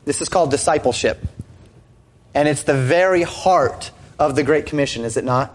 [0.06, 1.26] This is called discipleship.
[2.34, 5.54] And it's the very heart of the Great Commission, is it not?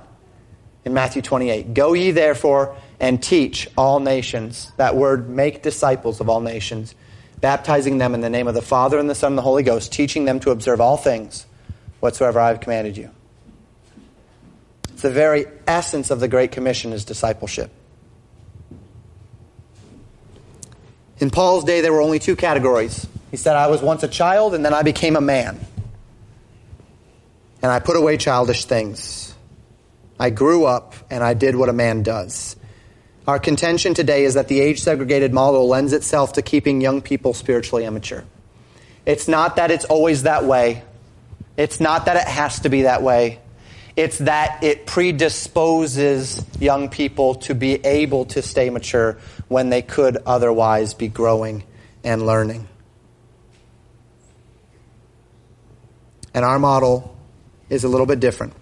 [0.85, 1.75] In Matthew 28.
[1.75, 4.73] Go ye therefore and teach all nations.
[4.77, 6.95] That word, make disciples of all nations,
[7.41, 9.93] baptizing them in the name of the Father and the Son and the Holy Ghost,
[9.93, 11.47] teaching them to observe all things
[12.01, 13.11] whatsoever I have commanded you.
[14.91, 17.71] It's the very essence of the Great Commission is discipleship.
[21.19, 23.07] In Paul's day, there were only two categories.
[23.31, 25.61] He said, I was once a child, and then I became a man.
[27.63, 29.35] And I put away childish things.
[30.19, 32.57] I grew up, and I did what a man does.
[33.27, 37.35] Our contention today is that the age segregated model lends itself to keeping young people
[37.35, 38.25] spiritually immature.
[39.07, 40.83] It's not that it's always that way.
[41.61, 43.39] It's not that it has to be that way.
[43.95, 49.19] It's that it predisposes young people to be able to stay mature
[49.49, 51.65] when they could otherwise be growing
[52.03, 52.67] and learning.
[56.33, 57.15] And our model
[57.69, 58.55] is a little bit different.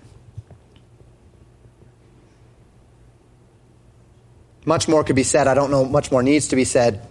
[4.64, 5.46] Much more could be said.
[5.46, 7.06] I don't know much more needs to be said.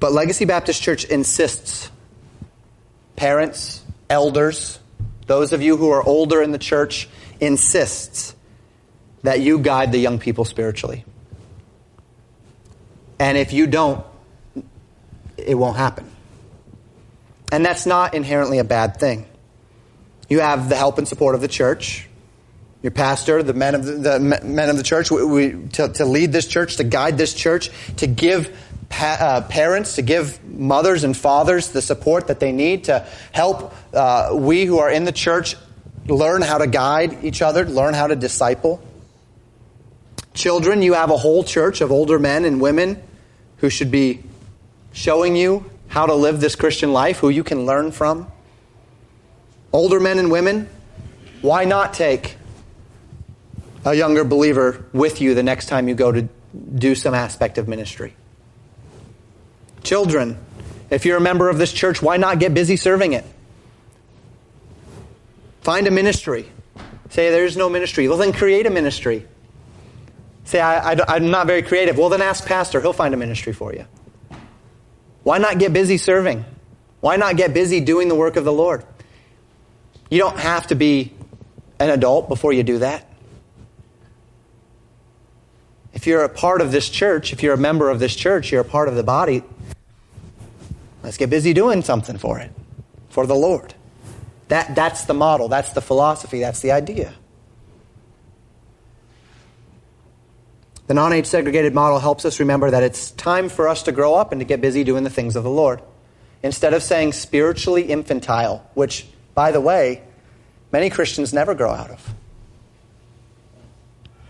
[0.00, 1.88] But Legacy Baptist Church insists
[3.14, 4.80] parents, elders,
[5.28, 8.34] those of you who are older in the church, insists
[9.22, 11.04] that you guide the young people spiritually.
[13.18, 14.04] And if you don't,
[15.36, 16.10] it won't happen.
[17.52, 19.26] And that's not inherently a bad thing.
[20.28, 22.06] You have the help and support of the church,
[22.82, 26.04] your pastor, the men of the, the men of the church, we, we, to, to,
[26.04, 28.56] lead this church, to guide this church, to give
[28.88, 33.74] pa, uh, parents, to give mothers and fathers the support that they need to help
[33.92, 35.56] uh, we who are in the church
[36.06, 38.82] learn how to guide each other, learn how to disciple.
[40.34, 43.02] Children, you have a whole church of older men and women
[43.58, 44.22] who should be
[44.92, 48.30] showing you how to live this Christian life, who you can learn from.
[49.72, 50.68] Older men and women,
[51.42, 52.36] why not take
[53.84, 56.28] a younger believer with you the next time you go to
[56.74, 58.14] do some aspect of ministry?
[59.88, 60.36] Children,
[60.90, 63.24] if you're a member of this church, why not get busy serving it?
[65.62, 66.46] Find a ministry.
[67.08, 68.06] Say, there's no ministry.
[68.06, 69.26] Well, then create a ministry.
[70.44, 71.96] Say, I, I'm not very creative.
[71.96, 72.82] Well, then ask Pastor.
[72.82, 73.86] He'll find a ministry for you.
[75.22, 76.44] Why not get busy serving?
[77.00, 78.84] Why not get busy doing the work of the Lord?
[80.10, 81.14] You don't have to be
[81.80, 83.10] an adult before you do that.
[85.94, 88.60] If you're a part of this church, if you're a member of this church, you're
[88.60, 89.44] a part of the body,
[91.08, 92.52] let's get busy doing something for it,
[93.08, 93.72] for the Lord.
[94.48, 97.14] That, that's the model, that's the philosophy, that's the idea.
[100.86, 104.16] The non age segregated model helps us remember that it's time for us to grow
[104.16, 105.80] up and to get busy doing the things of the Lord.
[106.42, 110.02] Instead of saying spiritually infantile, which, by the way,
[110.72, 112.14] many Christians never grow out of.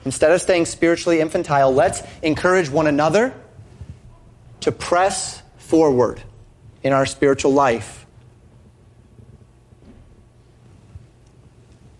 [0.05, 3.35] Instead of staying spiritually infantile, let's encourage one another
[4.61, 6.23] to press forward
[6.83, 8.07] in our spiritual life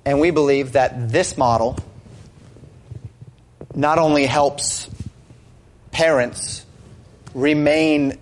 [0.09, 1.77] And we believe that this model
[3.75, 4.89] not only helps
[5.91, 6.65] parents
[7.35, 8.17] remain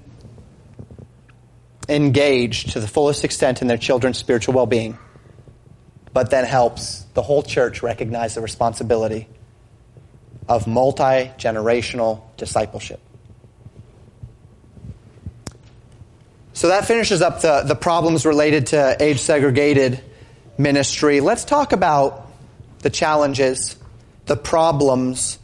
[1.88, 4.98] engaged to the fullest extent in their children's spiritual well being,
[6.12, 9.28] but then helps the whole church recognize the responsibility
[10.48, 12.98] of multi generational discipleship.
[16.66, 20.02] So that finishes up the, the problems related to age segregated
[20.58, 22.28] ministry, let's talk about
[22.80, 23.76] the challenges,
[24.24, 25.38] the problems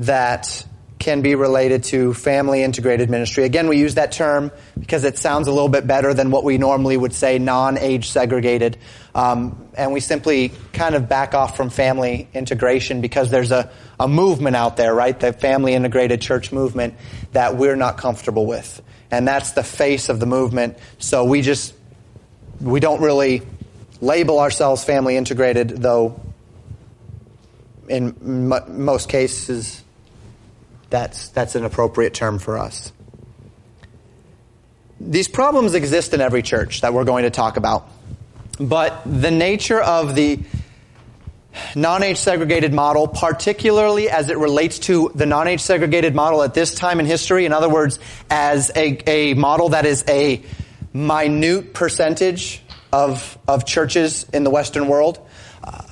[0.00, 0.66] that
[0.98, 3.44] can be related to family integrated ministry.
[3.44, 6.58] Again, we use that term because it sounds a little bit better than what we
[6.58, 8.76] normally would say non age segregated.
[9.14, 14.08] Um, and we simply kind of back off from family integration because there's a, a
[14.08, 15.18] movement out there, right?
[15.18, 16.96] The family integrated church movement
[17.32, 18.82] that we're not comfortable with.
[19.14, 20.76] And that's the face of the movement.
[20.98, 21.72] So we just,
[22.60, 23.42] we don't really
[24.00, 26.20] label ourselves family integrated, though
[27.88, 28.08] in
[28.52, 29.84] m- most cases
[30.90, 32.90] that's, that's an appropriate term for us.
[34.98, 37.88] These problems exist in every church that we're going to talk about.
[38.58, 40.40] But the nature of the
[41.74, 47.00] non-age segregated model, particularly as it relates to the non-age segregated model at this time
[47.00, 47.98] in history, in other words,
[48.30, 50.42] as a, a model that is a
[50.92, 52.62] minute percentage
[52.92, 55.18] of, of churches in the Western world,
[55.64, 55.82] uh,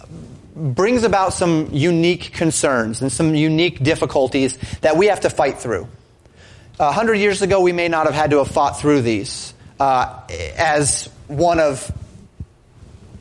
[0.55, 5.89] brings about some unique concerns and some unique difficulties that we have to fight through.
[6.79, 10.21] A hundred years ago, we may not have had to have fought through these uh,
[10.57, 11.91] as one of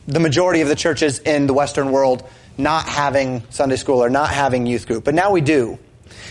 [0.06, 4.30] the majority of the churches in the Western world not having Sunday school or not
[4.30, 5.04] having youth group.
[5.04, 5.78] But now we do.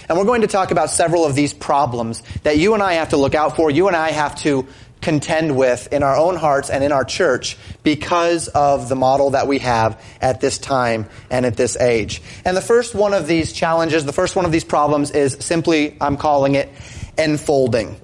[0.07, 3.09] And we're going to talk about several of these problems that you and I have
[3.09, 3.71] to look out for.
[3.71, 4.67] You and I have to
[5.01, 9.47] contend with in our own hearts and in our church because of the model that
[9.47, 12.21] we have at this time and at this age.
[12.45, 15.97] And the first one of these challenges, the first one of these problems is simply,
[15.99, 16.69] I'm calling it
[17.17, 17.99] enfolding.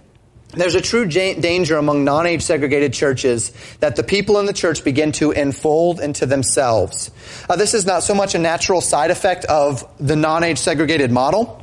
[0.58, 5.12] There's a true danger among non-age segregated churches that the people in the church begin
[5.14, 7.12] to enfold into themselves.
[7.48, 11.62] Uh, this is not so much a natural side effect of the non-age segregated model.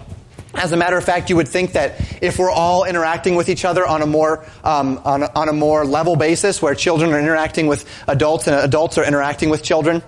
[0.55, 3.65] As a matter of fact, you would think that if we're all interacting with each
[3.65, 7.67] other on a more um, on, on a more level basis, where children are interacting
[7.67, 10.01] with adults and adults are interacting with children,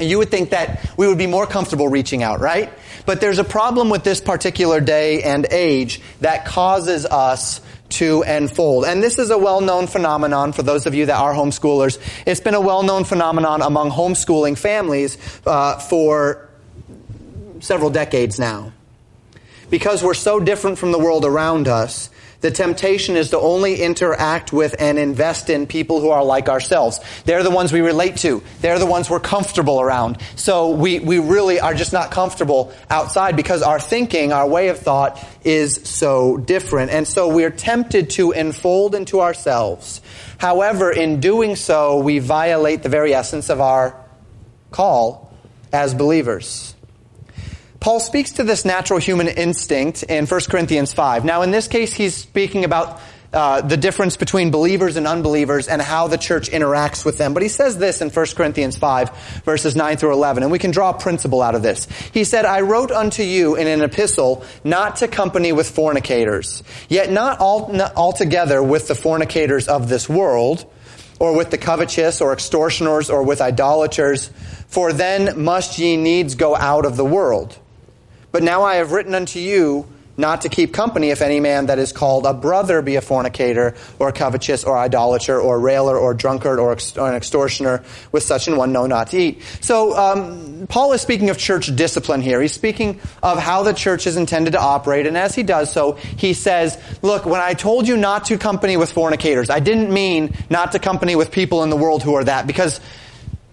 [0.00, 2.70] you would think that we would be more comfortable reaching out, right?
[3.06, 8.84] But there's a problem with this particular day and age that causes us to unfold.
[8.84, 11.98] And this is a well-known phenomenon for those of you that are homeschoolers.
[12.26, 16.48] It's been a well-known phenomenon among homeschooling families uh, for
[17.60, 18.72] several decades now.
[19.70, 24.52] Because we're so different from the world around us, the temptation is to only interact
[24.52, 27.00] with and invest in people who are like ourselves.
[27.24, 28.42] They're the ones we relate to.
[28.60, 30.18] They're the ones we're comfortable around.
[30.36, 34.78] So we, we really are just not comfortable outside because our thinking, our way of
[34.78, 36.92] thought is so different.
[36.92, 40.00] And so we're tempted to enfold into ourselves.
[40.38, 43.96] However, in doing so, we violate the very essence of our
[44.70, 45.32] call
[45.72, 46.76] as believers.
[47.80, 51.24] Paul speaks to this natural human instinct in 1 Corinthians 5.
[51.24, 53.00] Now, in this case, he's speaking about
[53.32, 57.34] uh, the difference between believers and unbelievers and how the church interacts with them.
[57.34, 60.70] But he says this in 1 Corinthians 5, verses 9 through 11, and we can
[60.70, 61.86] draw a principle out of this.
[62.12, 67.12] He said, I wrote unto you in an epistle not to company with fornicators, yet
[67.12, 70.64] not, all, not altogether with the fornicators of this world,
[71.20, 74.30] or with the covetous, or extortioners, or with idolaters,
[74.68, 77.58] for then must ye needs go out of the world.
[78.30, 79.86] But now I have written unto you
[80.18, 83.76] not to keep company if any man that is called a brother be a fornicator,
[84.00, 88.72] or covetous, or idolater, or railer, or drunkard, or, an extortioner, with such an one
[88.72, 89.42] know not to eat.
[89.60, 92.42] So um, Paul is speaking of church discipline here.
[92.42, 95.92] He's speaking of how the church is intended to operate, and as he does so,
[95.92, 100.34] he says, "Look, when I told you not to company with fornicators, I didn't mean
[100.50, 102.80] not to company with people in the world who are that, because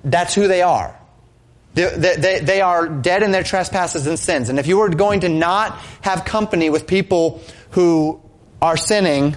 [0.03, 0.97] that's who they are."
[1.75, 4.47] They, they, they, are dead in their trespasses and sins.
[4.47, 8.21] And if you were going to not have company with people who
[8.61, 9.35] are sinning,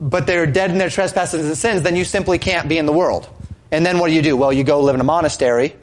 [0.00, 2.94] but they're dead in their trespasses and sins, then you simply can't be in the
[2.94, 3.28] world.
[3.70, 4.38] And then what do you do?
[4.38, 5.76] Well, you go live in a monastery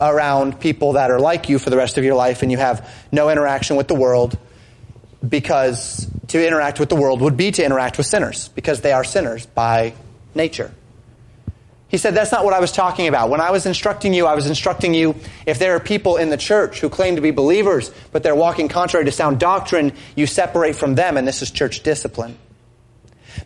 [0.00, 2.92] around people that are like you for the rest of your life and you have
[3.12, 4.36] no interaction with the world
[5.26, 9.04] because to interact with the world would be to interact with sinners because they are
[9.04, 9.94] sinners by
[10.34, 10.72] nature.
[11.88, 13.30] He said, that's not what I was talking about.
[13.30, 15.14] When I was instructing you, I was instructing you
[15.46, 18.68] if there are people in the church who claim to be believers, but they're walking
[18.68, 22.36] contrary to sound doctrine, you separate from them, and this is church discipline.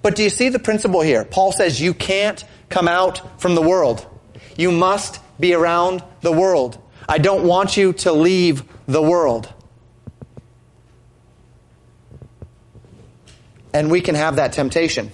[0.03, 1.25] But do you see the principle here?
[1.25, 4.05] Paul says you can't come out from the world.
[4.57, 6.79] You must be around the world.
[7.09, 9.53] I don't want you to leave the world.
[13.73, 15.13] And we can have that temptation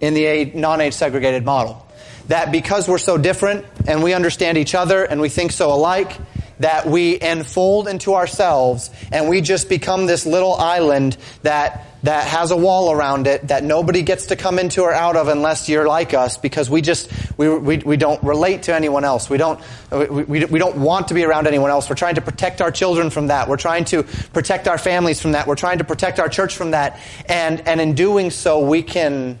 [0.00, 1.87] in the non-age segregated model
[2.28, 6.16] that because we're so different and we understand each other and we think so alike,
[6.60, 12.52] that we enfold into ourselves and we just become this little island that that has
[12.52, 15.86] a wall around it that nobody gets to come into or out of unless you're
[15.86, 19.28] like us because we just we, we, we don't relate to anyone else.
[19.28, 19.60] We don't
[19.90, 21.88] we, we, we don't want to be around anyone else.
[21.88, 23.48] We're trying to protect our children from that.
[23.48, 25.46] We're trying to protect our families from that.
[25.48, 27.00] We're trying to protect our church from that.
[27.26, 29.38] And and in doing so we can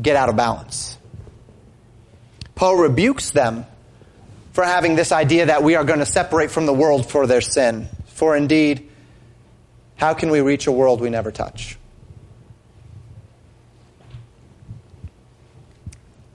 [0.00, 0.96] get out of balance
[2.62, 3.66] Paul rebukes them
[4.52, 7.40] for having this idea that we are going to separate from the world for their
[7.40, 7.88] sin.
[8.06, 8.88] For indeed,
[9.96, 11.76] how can we reach a world we never touch?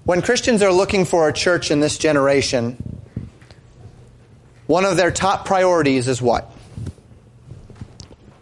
[0.04, 2.76] When Christians are looking for a church in this generation,
[4.66, 6.52] one of their top priorities is what?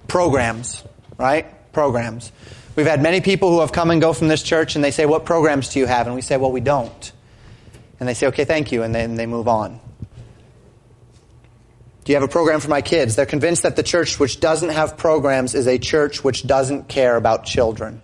[0.08, 0.84] programs,
[1.20, 1.72] right?
[1.72, 2.32] Programs.
[2.76, 5.06] We've had many people who have come and go from this church and they say,
[5.06, 6.08] What programs do you have?
[6.08, 7.12] And we say, Well, we don't.
[8.00, 8.84] And they say, Okay, thank you.
[8.84, 9.80] And then they move on.
[12.06, 13.16] Do you have a program for my kids?
[13.16, 17.16] They're convinced that the church which doesn't have programs is a church which doesn't care
[17.16, 18.04] about children.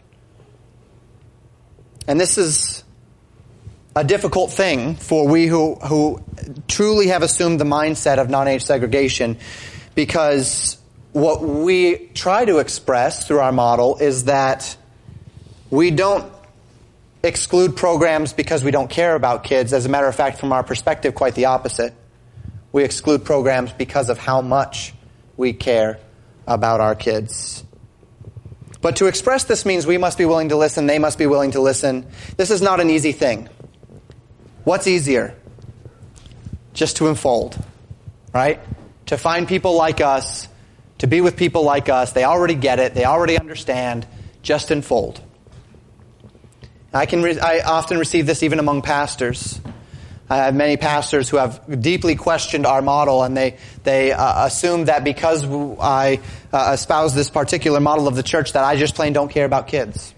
[2.07, 2.83] And this is
[3.95, 6.19] a difficult thing for we who, who
[6.67, 9.37] truly have assumed the mindset of non age segregation
[9.93, 10.77] because
[11.11, 14.75] what we try to express through our model is that
[15.69, 16.31] we don't
[17.23, 19.73] exclude programs because we don't care about kids.
[19.73, 21.93] As a matter of fact, from our perspective, quite the opposite.
[22.71, 24.93] We exclude programs because of how much
[25.37, 25.99] we care
[26.47, 27.63] about our kids.
[28.81, 31.51] But to express this means we must be willing to listen, they must be willing
[31.51, 32.07] to listen.
[32.37, 33.47] This is not an easy thing.
[34.63, 35.35] What's easier?
[36.73, 37.57] Just to enfold,
[38.33, 38.59] right?
[39.07, 40.47] To find people like us,
[40.99, 42.13] to be with people like us.
[42.13, 44.07] They already get it, they already understand.
[44.41, 45.21] Just enfold.
[46.93, 49.59] I can re- I often receive this even among pastors.
[50.29, 54.85] I have many pastors who have deeply questioned our model, and they they uh, assume
[54.85, 55.45] that because
[55.79, 56.19] I
[56.53, 59.67] uh, espouse this particular model of the church, that I just plain don't care about
[59.67, 60.13] kids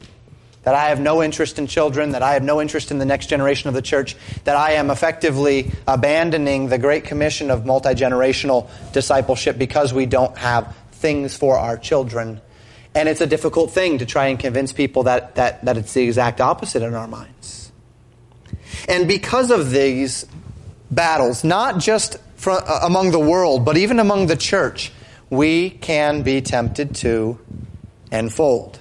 [0.63, 3.28] that I have no interest in children, that I have no interest in the next
[3.28, 4.15] generation of the church,
[4.45, 10.38] that I am effectively abandoning the great commission of multi generational discipleship because we don't
[10.38, 12.41] have things for our children.
[12.95, 16.03] And it's a difficult thing to try and convince people that, that, that it's the
[16.03, 17.71] exact opposite in our minds.
[18.87, 20.25] And because of these
[20.91, 24.91] battles, not just uh, among the world, but even among the church,
[25.29, 27.39] we can be tempted to
[28.11, 28.79] enfold.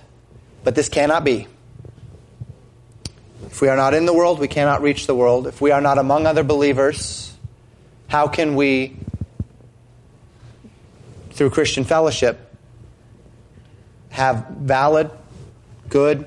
[0.64, 1.46] But this cannot be.
[3.46, 5.46] If we are not in the world, we cannot reach the world.
[5.46, 7.34] If we are not among other believers,
[8.08, 8.96] how can we,
[11.30, 12.51] through Christian fellowship,
[14.12, 15.10] have valid,
[15.88, 16.26] good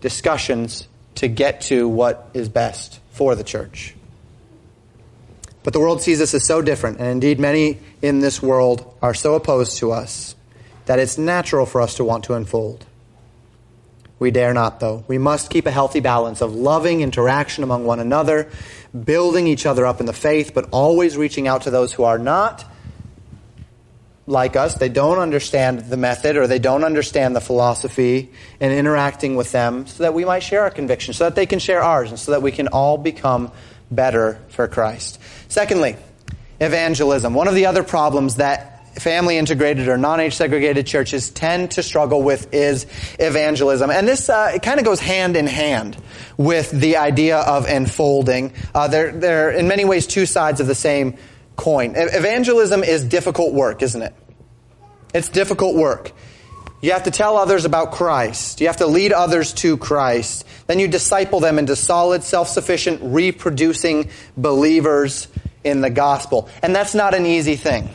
[0.00, 3.94] discussions to get to what is best for the church?
[5.62, 9.14] But the world sees us as so different, and indeed many in this world are
[9.14, 10.36] so opposed to us
[10.86, 12.84] that it's natural for us to want to unfold.
[14.18, 15.04] We dare not, though.
[15.08, 18.50] We must keep a healthy balance of loving interaction among one another,
[19.04, 22.18] building each other up in the faith, but always reaching out to those who are
[22.18, 22.64] not
[24.26, 24.74] like us.
[24.76, 29.86] They don't understand the method or they don't understand the philosophy and interacting with them
[29.86, 32.32] so that we might share our convictions, so that they can share ours, and so
[32.32, 33.52] that we can all become
[33.90, 35.20] better for Christ.
[35.48, 35.96] Secondly,
[36.60, 37.34] evangelism.
[37.34, 42.22] One of the other problems that family integrated or non-age segregated churches tend to struggle
[42.22, 42.86] with is
[43.18, 43.90] evangelism.
[43.90, 45.96] And this uh, it kind of goes hand in hand
[46.36, 48.52] with the idea of enfolding.
[48.74, 51.18] Uh, they're, they're in many ways two sides of the same
[51.56, 51.94] coin.
[51.96, 54.14] Evangelism is difficult work, isn't it?
[55.12, 56.12] It's difficult work.
[56.80, 58.60] You have to tell others about Christ.
[58.60, 60.44] You have to lead others to Christ.
[60.66, 65.28] Then you disciple them into solid, self-sufficient, reproducing believers
[65.62, 66.48] in the gospel.
[66.62, 67.88] And that's not an easy thing.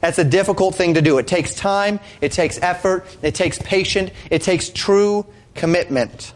[0.00, 1.16] That's a difficult thing to do.
[1.16, 5.24] It takes time, it takes effort, it takes patience, it takes true
[5.54, 6.34] commitment.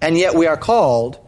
[0.00, 1.18] And yet we are called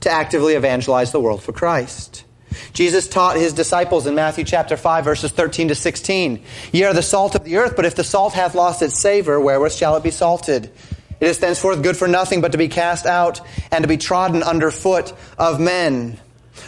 [0.00, 2.25] to actively evangelize the world for Christ.
[2.72, 6.42] Jesus taught his disciples in Matthew chapter 5 verses 13 to 16,
[6.72, 9.40] Ye are the salt of the earth, but if the salt hath lost its savor,
[9.40, 10.70] wherewith shall it be salted?
[11.18, 13.40] It is thenceforth good for nothing but to be cast out
[13.70, 16.20] and to be trodden under foot of men.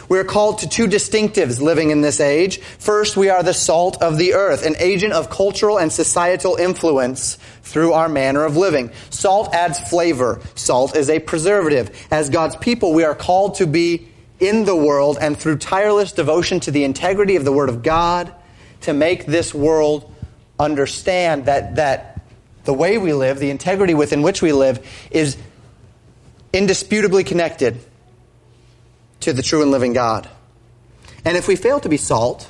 [0.07, 2.59] We are called to two distinctives living in this age.
[2.59, 7.37] First, we are the salt of the earth, an agent of cultural and societal influence
[7.61, 8.91] through our manner of living.
[9.11, 10.41] Salt adds flavor.
[10.55, 12.07] Salt is a preservative.
[12.09, 14.07] As God's people, we are called to be
[14.39, 18.33] in the world and through tireless devotion to the integrity of the Word of God
[18.81, 20.13] to make this world
[20.57, 22.21] understand that, that
[22.63, 25.37] the way we live, the integrity within which we live, is
[26.53, 27.79] indisputably connected
[29.21, 30.29] to the true and living God.
[31.25, 32.49] And if we fail to be salt,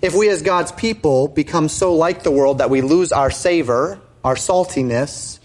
[0.00, 4.00] if we as God's people become so like the world that we lose our savor,
[4.24, 5.38] our saltiness,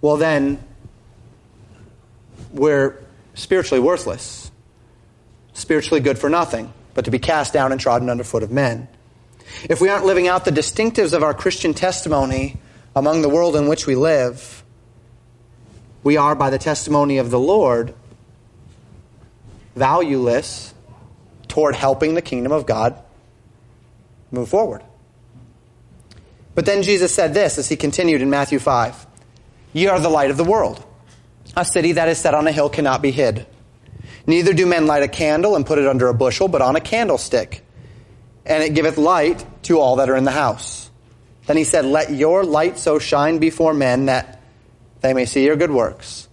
[0.00, 0.62] well then
[2.52, 3.02] we're
[3.34, 4.41] spiritually worthless,
[5.62, 8.88] spiritually good for nothing, but to be cast down and trodden underfoot of men.
[9.70, 12.58] If we aren't living out the distinctives of our Christian testimony
[12.94, 14.62] among the world in which we live,
[16.02, 17.94] we are, by the testimony of the Lord,
[19.76, 20.74] valueless
[21.48, 23.00] toward helping the kingdom of God
[24.30, 24.82] move forward.
[26.54, 29.06] But then Jesus said this as he continued in Matthew 5
[29.72, 30.84] Ye are the light of the world.
[31.56, 33.46] A city that is set on a hill cannot be hid.
[34.26, 36.80] Neither do men light a candle and put it under a bushel, but on a
[36.80, 37.64] candlestick,
[38.46, 40.90] and it giveth light to all that are in the house.
[41.46, 44.40] Then he said, Let your light so shine before men that
[45.00, 46.28] they may see your good works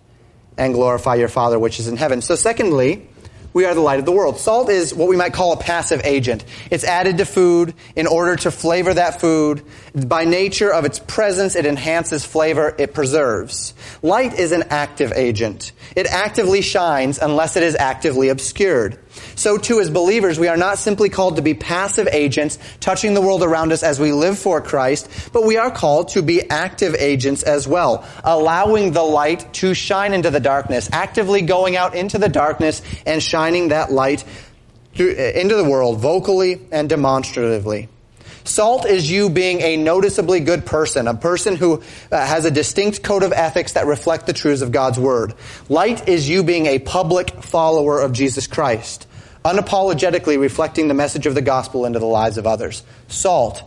[0.58, 2.22] and glorify your Father which is in heaven.
[2.22, 3.08] So, secondly,
[3.54, 4.38] we are the light of the world.
[4.38, 6.46] Salt is what we might call a passive agent.
[6.70, 9.64] It's added to food in order to flavor that food.
[9.94, 13.74] By nature of its presence, it enhances flavor, it preserves.
[14.02, 15.72] Light is an active agent.
[15.96, 19.00] It actively shines unless it is actively obscured.
[19.36, 23.22] So too as believers, we are not simply called to be passive agents touching the
[23.22, 26.96] world around us as we live for Christ, but we are called to be active
[26.96, 32.18] agents as well, allowing the light to shine into the darkness, actively going out into
[32.18, 34.24] the darkness and shining that light
[34.96, 37.88] into the world vocally and demonstratively.
[38.44, 43.04] Salt is you being a noticeably good person, a person who uh, has a distinct
[43.04, 45.36] code of ethics that reflect the truths of God's Word.
[45.68, 49.08] Light is you being a public follower of Jesus Christ
[49.54, 52.84] unapologetically reflecting the message of the gospel into the lives of others.
[53.08, 53.64] Salt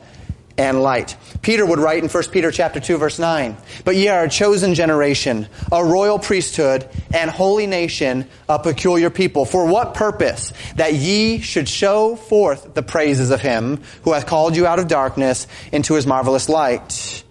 [0.58, 1.16] and light.
[1.40, 4.74] Peter would write in 1 Peter chapter 2 verse 9, "But ye are a chosen
[4.74, 9.44] generation, a royal priesthood, and holy nation, a peculiar people.
[9.44, 10.52] For what purpose?
[10.76, 14.88] That ye should show forth the praises of him who hath called you out of
[14.88, 17.24] darkness into his marvelous light."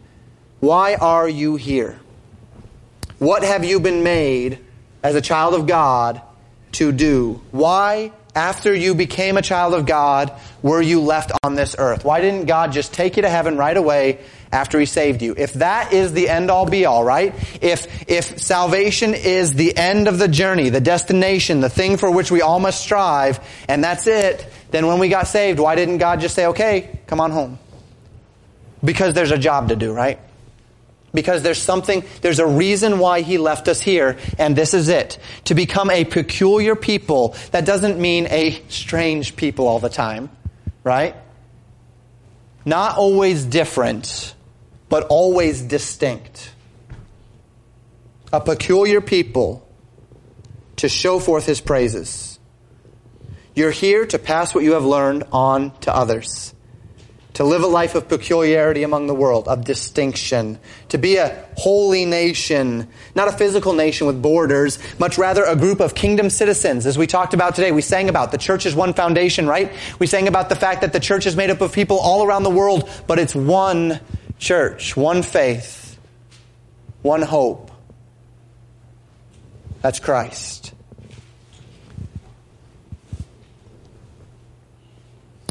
[0.59, 1.97] Why are you here?
[3.19, 4.57] What have you been made
[5.03, 6.21] as a child of God
[6.73, 7.39] to do?
[7.51, 12.05] Why after you became a child of God, were you left on this earth?
[12.05, 14.19] Why didn't God just take you to heaven right away
[14.51, 15.35] after He saved you?
[15.37, 17.35] If that is the end all be all, right?
[17.61, 22.31] If, if salvation is the end of the journey, the destination, the thing for which
[22.31, 26.21] we all must strive, and that's it, then when we got saved, why didn't God
[26.21, 27.59] just say, okay, come on home?
[28.83, 30.19] Because there's a job to do, right?
[31.13, 35.19] Because there's something, there's a reason why he left us here, and this is it.
[35.45, 40.29] To become a peculiar people, that doesn't mean a strange people all the time,
[40.83, 41.15] right?
[42.63, 44.33] Not always different,
[44.87, 46.53] but always distinct.
[48.31, 49.67] A peculiar people
[50.77, 52.39] to show forth his praises.
[53.53, 56.53] You're here to pass what you have learned on to others
[57.33, 60.59] to live a life of peculiarity among the world, of distinction,
[60.89, 65.79] to be a holy nation, not a physical nation with borders, much rather a group
[65.79, 67.71] of kingdom citizens, as we talked about today.
[67.71, 69.71] We sang about the church is one foundation, right?
[69.97, 72.43] We sang about the fact that the church is made up of people all around
[72.43, 74.01] the world, but it's one
[74.37, 75.97] church, one faith,
[77.01, 77.71] one hope.
[79.81, 80.73] That's Christ.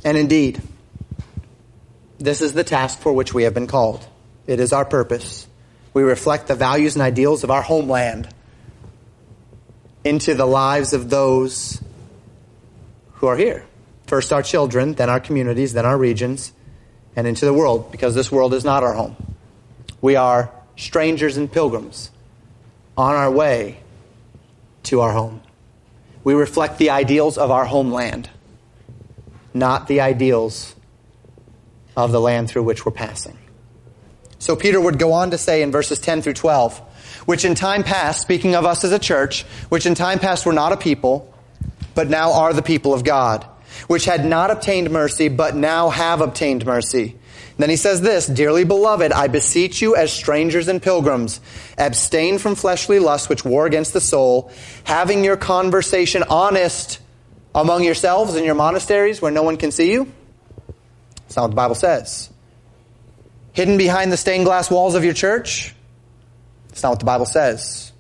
[0.05, 0.63] And indeed,
[2.21, 4.07] this is the task for which we have been called.
[4.47, 5.47] It is our purpose.
[5.95, 8.29] We reflect the values and ideals of our homeland
[10.05, 11.83] into the lives of those
[13.15, 13.65] who are here.
[14.07, 16.53] First our children, then our communities, then our regions,
[17.17, 19.17] and into the world, because this world is not our home.
[20.01, 22.11] We are strangers and pilgrims
[22.97, 23.81] on our way
[24.85, 25.41] to our home.
[26.23, 28.29] We reflect the ideals of our homeland,
[29.55, 30.75] not the ideals
[31.97, 33.37] of the land through which we're passing.
[34.41, 36.79] So Peter would go on to say in verses 10 through 12,
[37.27, 40.53] which in time past, speaking of us as a church, which in time past were
[40.53, 41.33] not a people,
[41.95, 43.45] but now are the people of God,
[43.87, 47.17] which had not obtained mercy, but now have obtained mercy.
[47.59, 51.43] then he says this, Dearly beloved, I beseech you as strangers and pilgrims,
[51.77, 54.51] abstain from fleshly lusts which war against the soul,
[54.85, 56.99] having your conversation honest
[57.55, 60.11] among yourselves in your monasteries where no one can see you
[61.31, 62.29] that's not what the Bible says.
[63.53, 65.73] Hidden behind the stained glass walls of your church?
[66.67, 67.93] That's not what the Bible says.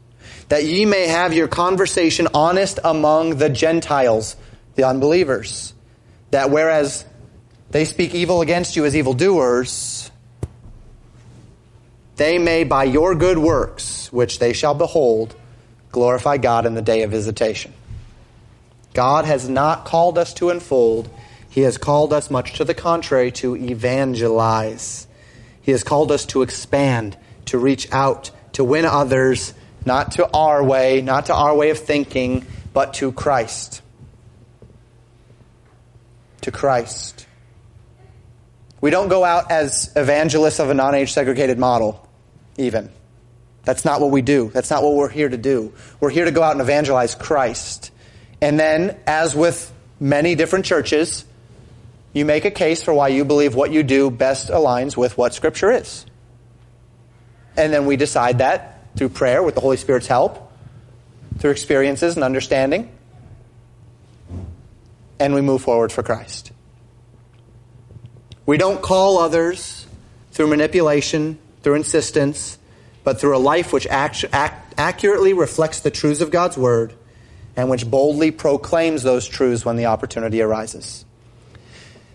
[0.48, 4.34] That ye may have your conversation honest among the Gentiles,
[4.74, 5.72] the unbelievers.
[6.32, 7.04] That whereas
[7.70, 10.10] they speak evil against you as evildoers,
[12.16, 15.36] they may by your good works, which they shall behold,
[15.92, 17.72] glorify God in the day of visitation.
[18.92, 21.08] God has not called us to enfold
[21.50, 25.08] he has called us, much to the contrary, to evangelize.
[25.60, 29.52] He has called us to expand, to reach out, to win others,
[29.84, 33.82] not to our way, not to our way of thinking, but to Christ.
[36.42, 37.26] To Christ.
[38.80, 42.08] We don't go out as evangelists of a non age segregated model,
[42.58, 42.90] even.
[43.64, 44.50] That's not what we do.
[44.54, 45.74] That's not what we're here to do.
[45.98, 47.90] We're here to go out and evangelize Christ.
[48.40, 51.24] And then, as with many different churches,
[52.12, 55.34] you make a case for why you believe what you do best aligns with what
[55.34, 56.06] Scripture is.
[57.56, 60.52] And then we decide that through prayer with the Holy Spirit's help,
[61.38, 62.90] through experiences and understanding,
[65.18, 66.50] and we move forward for Christ.
[68.46, 69.86] We don't call others
[70.32, 72.58] through manipulation, through insistence,
[73.04, 76.94] but through a life which act, act, accurately reflects the truths of God's Word
[77.56, 81.04] and which boldly proclaims those truths when the opportunity arises.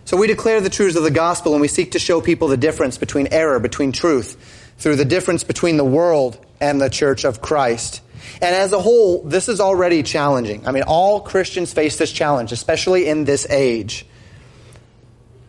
[0.06, 2.56] So we declare the truths of the gospel and we seek to show people the
[2.56, 4.36] difference between error, between truth,
[4.78, 8.02] through the difference between the world and the church of Christ.
[8.40, 10.64] And as a whole, this is already challenging.
[10.64, 14.06] I mean, all Christians face this challenge, especially in this age.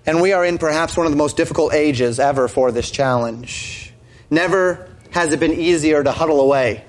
[0.08, 3.94] And we are in perhaps one of the most difficult ages ever for this challenge.
[4.32, 6.84] Never has it been easier to huddle away.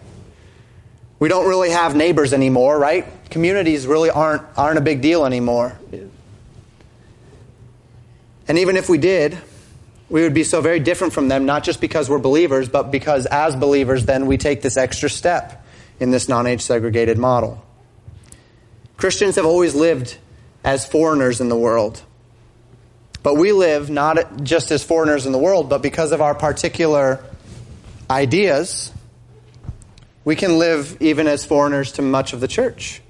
[1.18, 3.04] We don't really have neighbors anymore, right?
[3.28, 5.78] Communities really aren't, aren't a big deal anymore.
[8.48, 9.38] And even if we did,
[10.08, 13.26] we would be so very different from them, not just because we're believers, but because
[13.26, 15.64] as believers, then we take this extra step
[16.00, 17.62] in this non age segregated model.
[18.96, 20.16] Christians have always lived
[20.64, 22.02] as foreigners in the world.
[23.22, 27.22] But we live not just as foreigners in the world, but because of our particular
[28.08, 28.92] ideas,
[30.24, 33.02] we can live even as foreigners to much of the church.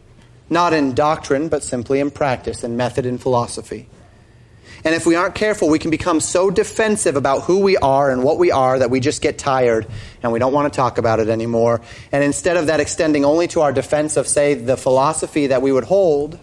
[0.51, 3.89] Not in doctrine, but simply in practice, in method and philosophy.
[4.85, 8.23] And if we aren't careful, we can become so defensive about who we are and
[8.23, 9.87] what we are that we just get tired
[10.23, 11.81] and we don't want to talk about it anymore.
[12.13, 15.73] And instead of that extending only to our defense of, say, the philosophy that we
[15.73, 16.39] would hold,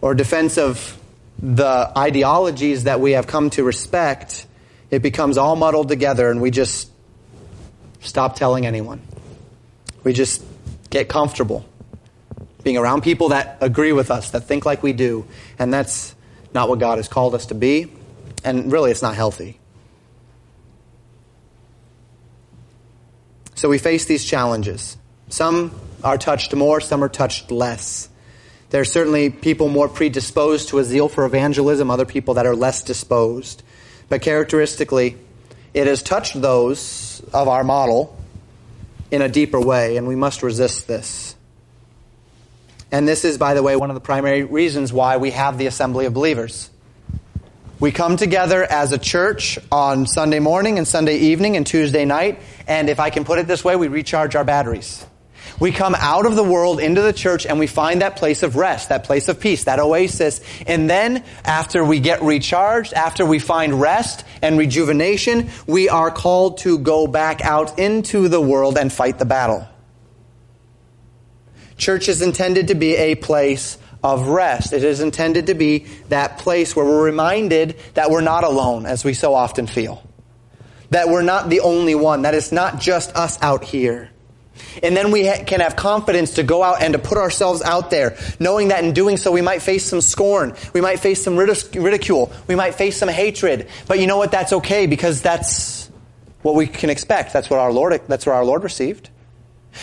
[0.00, 0.98] or defense of
[1.38, 4.46] the ideologies that we have come to respect,
[4.90, 6.90] it becomes all muddled together and we just
[8.00, 9.00] stop telling anyone.
[10.04, 10.42] We just
[10.88, 11.64] get comfortable
[12.62, 15.26] being around people that agree with us, that think like we do.
[15.58, 16.14] And that's
[16.52, 17.92] not what God has called us to be.
[18.44, 19.58] And really, it's not healthy.
[23.54, 24.96] So we face these challenges.
[25.28, 28.08] Some are touched more, some are touched less.
[28.70, 32.56] There are certainly people more predisposed to a zeal for evangelism, other people that are
[32.56, 33.62] less disposed.
[34.08, 35.16] But characteristically,
[35.74, 38.16] it has touched those of our model
[39.10, 41.34] in a deeper way, and we must resist this.
[42.92, 45.66] And this is, by the way, one of the primary reasons why we have the
[45.66, 46.70] assembly of believers.
[47.78, 52.40] We come together as a church on Sunday morning and Sunday evening and Tuesday night,
[52.66, 55.06] and if I can put it this way, we recharge our batteries.
[55.58, 58.56] We come out of the world into the church and we find that place of
[58.56, 60.40] rest, that place of peace, that oasis.
[60.66, 66.58] And then after we get recharged, after we find rest and rejuvenation, we are called
[66.58, 69.66] to go back out into the world and fight the battle.
[71.80, 74.74] Church is intended to be a place of rest.
[74.74, 79.02] It is intended to be that place where we're reminded that we're not alone, as
[79.02, 80.06] we so often feel.
[80.90, 84.10] That we're not the only one, that it's not just us out here.
[84.82, 87.90] And then we ha- can have confidence to go out and to put ourselves out
[87.90, 91.36] there, knowing that in doing so we might face some scorn, we might face some
[91.36, 93.68] ridicule, we might face some hatred.
[93.88, 94.30] But you know what?
[94.30, 95.90] That's okay because that's
[96.42, 97.32] what we can expect.
[97.32, 99.08] That's what our Lord, that's what our Lord received.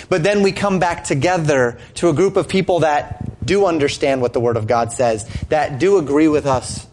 [0.09, 4.33] But then we come back together to a group of people that do understand what
[4.33, 6.85] the Word of God says, that do agree with us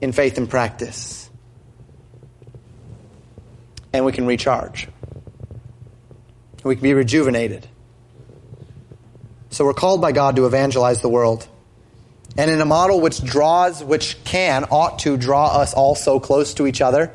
[0.00, 1.28] in faith and practice.
[3.92, 4.88] And we can recharge
[6.66, 7.66] we can be rejuvenated.
[9.50, 11.46] So we're called by God to evangelize the world.
[12.36, 16.54] And in a model which draws, which can, ought to draw us all so close
[16.54, 17.10] to each other,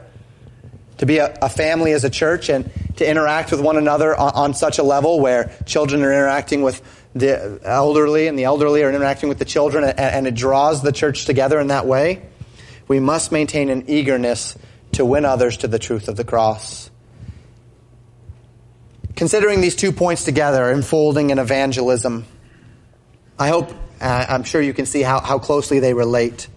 [0.97, 4.33] to be a, a family as a church and to interact with one another on,
[4.33, 6.81] on, such a level where children are interacting with
[7.13, 10.91] the elderly and the elderly are interacting with the children and, and it draws the
[10.91, 12.21] church together in that way,
[12.87, 14.57] we must maintain an eagerness
[14.93, 16.89] to win others to the truth of the cross.
[19.15, 22.25] Considering these two points together, enfolding and evangelism,
[23.37, 26.47] I hope, uh, I'm sure you can see how, how closely they relate.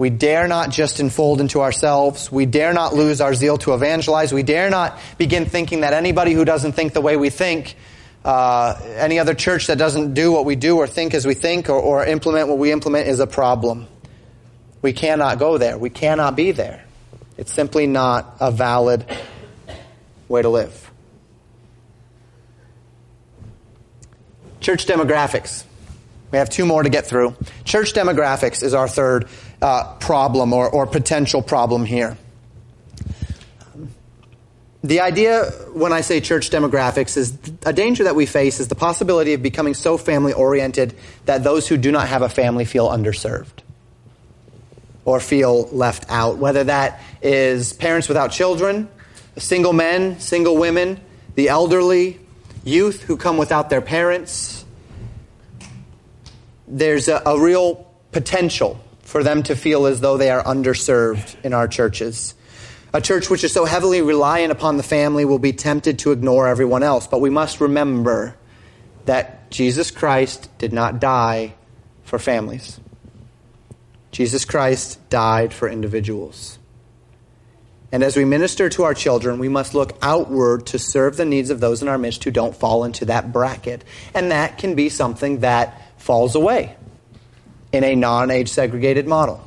[0.00, 2.32] We dare not just enfold into ourselves.
[2.32, 4.32] We dare not lose our zeal to evangelize.
[4.32, 7.76] We dare not begin thinking that anybody who doesn't think the way we think,
[8.24, 11.68] uh, any other church that doesn't do what we do or think as we think
[11.68, 13.86] or, or implement what we implement is a problem.
[14.80, 15.76] We cannot go there.
[15.76, 16.82] We cannot be there.
[17.36, 19.04] It's simply not a valid
[20.28, 20.90] way to live.
[24.60, 25.64] Church demographics.
[26.30, 27.34] We have two more to get through.
[27.64, 29.28] Church demographics is our third
[29.62, 32.16] uh, problem or, or potential problem here.
[34.82, 35.44] The idea
[35.74, 39.42] when I say church demographics is a danger that we face is the possibility of
[39.42, 40.94] becoming so family oriented
[41.26, 43.60] that those who do not have a family feel underserved
[45.04, 46.38] or feel left out.
[46.38, 48.88] Whether that is parents without children,
[49.36, 50.98] single men, single women,
[51.34, 52.18] the elderly,
[52.64, 54.64] youth who come without their parents.
[56.66, 58.80] There's a, a real potential
[59.10, 62.32] for them to feel as though they are underserved in our churches.
[62.94, 66.46] A church which is so heavily reliant upon the family will be tempted to ignore
[66.46, 67.08] everyone else.
[67.08, 68.36] But we must remember
[69.06, 71.54] that Jesus Christ did not die
[72.04, 72.78] for families.
[74.12, 76.60] Jesus Christ died for individuals.
[77.90, 81.50] And as we minister to our children, we must look outward to serve the needs
[81.50, 83.82] of those in our midst who don't fall into that bracket.
[84.14, 86.76] And that can be something that falls away
[87.72, 89.46] in a non age segregated model.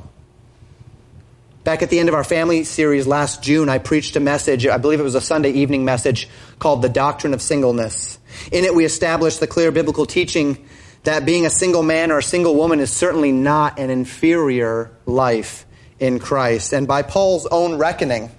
[1.64, 4.76] Back at the end of our family series last June, I preached a message, I
[4.76, 8.18] believe it was a Sunday evening message, called The Doctrine of Singleness.
[8.52, 10.68] In it, we established the clear biblical teaching
[11.04, 15.64] that being a single man or a single woman is certainly not an inferior life
[15.98, 16.74] in Christ.
[16.74, 18.30] And by Paul's own reckoning,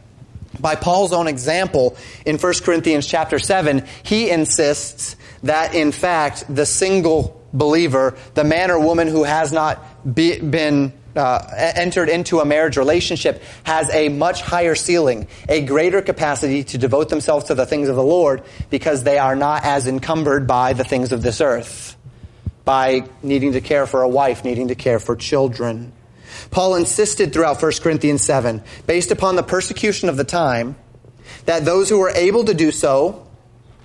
[0.59, 6.65] by Paul's own example in 1 Corinthians chapter 7, he insists that in fact the
[6.65, 9.79] single believer, the man or woman who has not
[10.15, 16.01] be, been uh, entered into a marriage relationship has a much higher ceiling, a greater
[16.01, 19.87] capacity to devote themselves to the things of the Lord because they are not as
[19.87, 21.95] encumbered by the things of this earth,
[22.65, 25.93] by needing to care for a wife, needing to care for children.
[26.51, 30.75] Paul insisted throughout 1 Corinthians 7, based upon the persecution of the time,
[31.45, 33.24] that those who were able to do so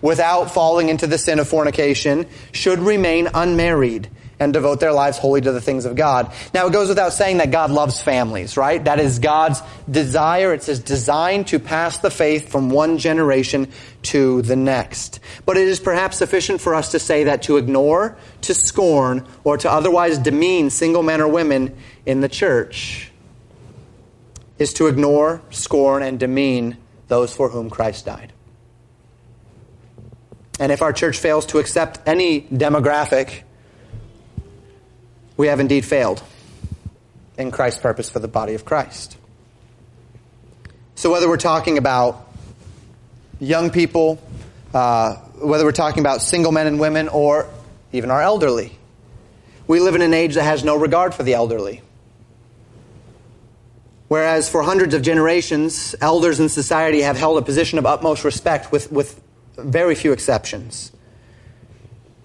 [0.02, 4.08] without falling into the sin of fornication should remain unmarried
[4.40, 6.32] and devote their lives wholly to the things of God.
[6.54, 8.82] Now it goes without saying that God loves families, right?
[8.82, 10.54] That is God's desire.
[10.54, 13.70] It's his design to pass the faith from one generation
[14.04, 15.20] to the next.
[15.44, 19.58] But it is perhaps sufficient for us to say that to ignore, to scorn, or
[19.58, 21.76] to otherwise demean single men or women
[22.06, 23.12] in the church
[24.58, 26.78] is to ignore, scorn, and demean
[27.08, 28.32] those for whom Christ died.
[30.60, 33.42] And if our church fails to accept any demographic,
[35.38, 36.22] we have indeed failed
[37.38, 39.16] in Christ's purpose for the body of Christ.
[40.96, 42.28] So, whether we're talking about
[43.40, 44.22] young people,
[44.74, 47.48] uh, whether we're talking about single men and women, or
[47.90, 48.76] even our elderly,
[49.66, 51.80] we live in an age that has no regard for the elderly.
[54.08, 58.70] Whereas for hundreds of generations, elders in society have held a position of utmost respect
[58.72, 59.22] with, with
[59.56, 60.92] very few exceptions.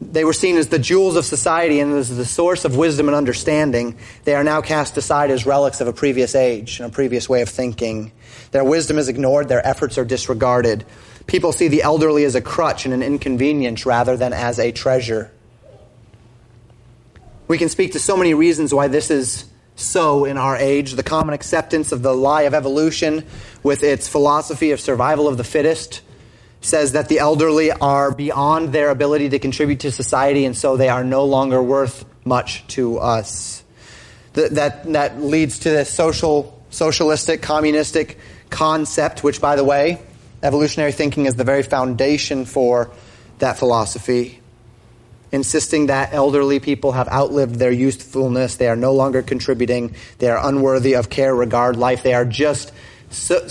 [0.01, 3.15] They were seen as the jewels of society and as the source of wisdom and
[3.15, 3.97] understanding.
[4.23, 7.41] They are now cast aside as relics of a previous age and a previous way
[7.41, 8.11] of thinking.
[8.51, 10.85] Their wisdom is ignored, their efforts are disregarded.
[11.27, 15.31] People see the elderly as a crutch and an inconvenience rather than as a treasure.
[17.47, 19.45] We can speak to so many reasons why this is
[19.75, 20.93] so in our age.
[20.93, 23.25] The common acceptance of the lie of evolution
[23.63, 26.01] with its philosophy of survival of the fittest
[26.65, 30.89] says that the elderly are beyond their ability to contribute to society and so they
[30.89, 33.63] are no longer worth much to us.
[34.33, 38.17] That, that leads to this social, socialistic, communistic
[38.49, 40.01] concept, which, by the way,
[40.43, 42.91] evolutionary thinking is the very foundation for
[43.39, 44.41] that philosophy.
[45.31, 50.47] Insisting that elderly people have outlived their usefulness, they are no longer contributing, they are
[50.47, 52.71] unworthy of care, regard, life, they are just
[53.09, 53.47] so,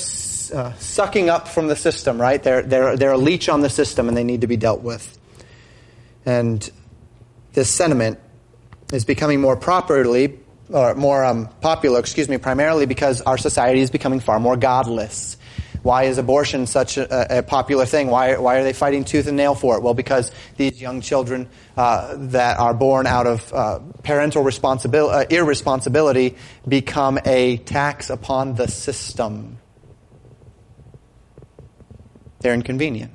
[0.51, 2.43] uh, sucking up from the system, right?
[2.43, 5.19] They're, they're, they're a leech on the system and they need to be dealt with.
[6.27, 6.69] And
[7.53, 8.19] this sentiment
[8.93, 10.39] is becoming more properly,
[10.71, 15.37] or more um, popular, excuse me, primarily because our society is becoming far more godless.
[15.83, 18.09] Why is abortion such a, a, popular thing?
[18.09, 19.83] Why, why are they fighting tooth and nail for it?
[19.83, 25.39] Well, because these young children uh, that are born out of uh, parental responsibility, uh,
[25.43, 26.37] irresponsibility
[26.67, 29.59] become a tax upon the system.
[32.45, 33.11] They're inconvenient.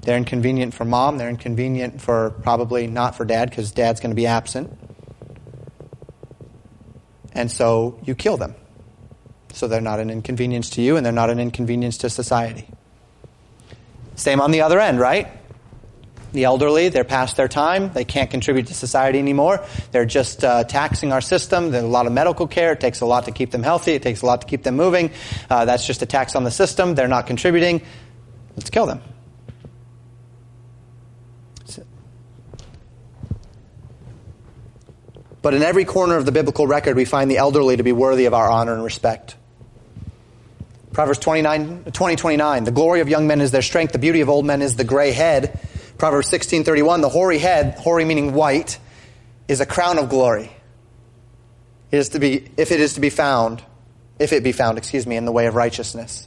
[0.00, 1.18] They're inconvenient for mom.
[1.18, 4.76] They're inconvenient for probably not for dad because dad's going to be absent.
[7.32, 8.56] And so you kill them.
[9.52, 12.66] So they're not an inconvenience to you and they're not an inconvenience to society.
[14.16, 15.28] Same on the other end, right?
[16.32, 17.92] The elderly, they're past their time.
[17.92, 19.64] They can't contribute to society anymore.
[19.90, 21.70] They're just uh, taxing our system.
[21.70, 22.72] There's a lot of medical care.
[22.72, 23.92] It takes a lot to keep them healthy.
[23.92, 25.10] It takes a lot to keep them moving.
[25.48, 26.94] Uh, that's just a tax on the system.
[26.94, 27.82] They're not contributing.
[28.56, 29.02] Let's kill them.
[35.42, 38.26] But in every corner of the biblical record, we find the elderly to be worthy
[38.26, 39.36] of our honor and respect.
[40.92, 42.64] Proverbs 29, 20, 29.
[42.64, 43.92] The glory of young men is their strength.
[43.92, 45.58] The beauty of old men is the gray head.
[46.00, 48.78] Proverbs 16:31, the hoary head, hoary meaning white,
[49.48, 50.50] is a crown of glory.
[51.90, 53.62] It is to be, if it is to be found,
[54.18, 56.26] if it be found, excuse me, in the way of righteousness.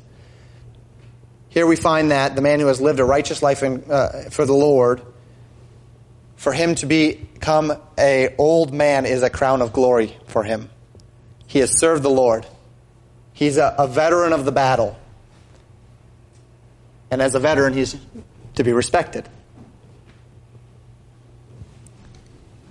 [1.49, 4.45] Here we find that the man who has lived a righteous life in, uh, for
[4.45, 5.01] the Lord
[6.35, 10.69] for him to become a old man is a crown of glory for him.
[11.47, 12.45] He has served the Lord.
[13.33, 14.99] He's a, a veteran of the battle.
[17.09, 17.97] And as a veteran, he's
[18.53, 19.27] to be respected.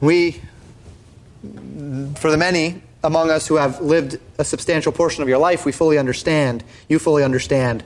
[0.02, 0.40] We,
[2.16, 5.70] for the many among us who have lived a substantial portion of your life, we
[5.72, 6.64] fully understand.
[6.88, 7.84] You fully understand.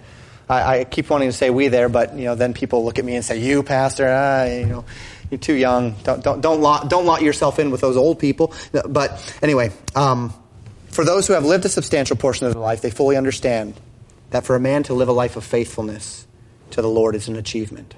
[0.49, 3.05] I, I keep wanting to say we there, but you know, then people look at
[3.05, 4.07] me and say, "You, pastor,
[4.49, 4.85] you know,
[5.31, 5.95] you're too young.
[6.05, 10.33] Don't don't don't don't lot yourself in with those old people." But anyway, um,
[10.89, 13.75] for those who have lived a substantial portion of their life, they fully understand
[14.31, 16.27] that for a man to live a life of faithfulness
[16.71, 17.95] to the Lord is an achievement.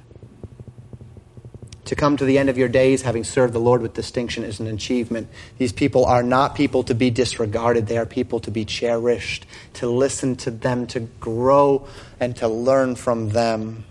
[1.88, 4.60] To come to the end of your days having served the Lord with distinction is
[4.60, 5.26] an achievement.
[5.56, 7.86] These people are not people to be disregarded.
[7.86, 11.88] They are people to be cherished, to listen to them, to grow,
[12.20, 13.86] and to learn from them.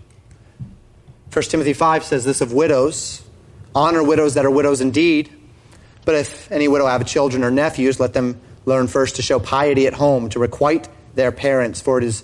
[1.32, 3.24] 1 Timothy 5 says this of widows
[3.74, 5.32] honor widows that are widows indeed.
[6.04, 9.88] But if any widow have children or nephews, let them learn first to show piety
[9.88, 12.22] at home, to requite their parents, for it is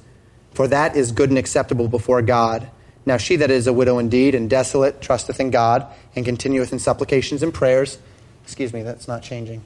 [0.53, 2.71] for that is good and acceptable before God.
[3.07, 5.87] Now she that is a widow indeed and desolate trusteth in God
[6.17, 7.99] and continueth in supplications and prayers.
[8.45, 9.65] Excuse me, that's not changing.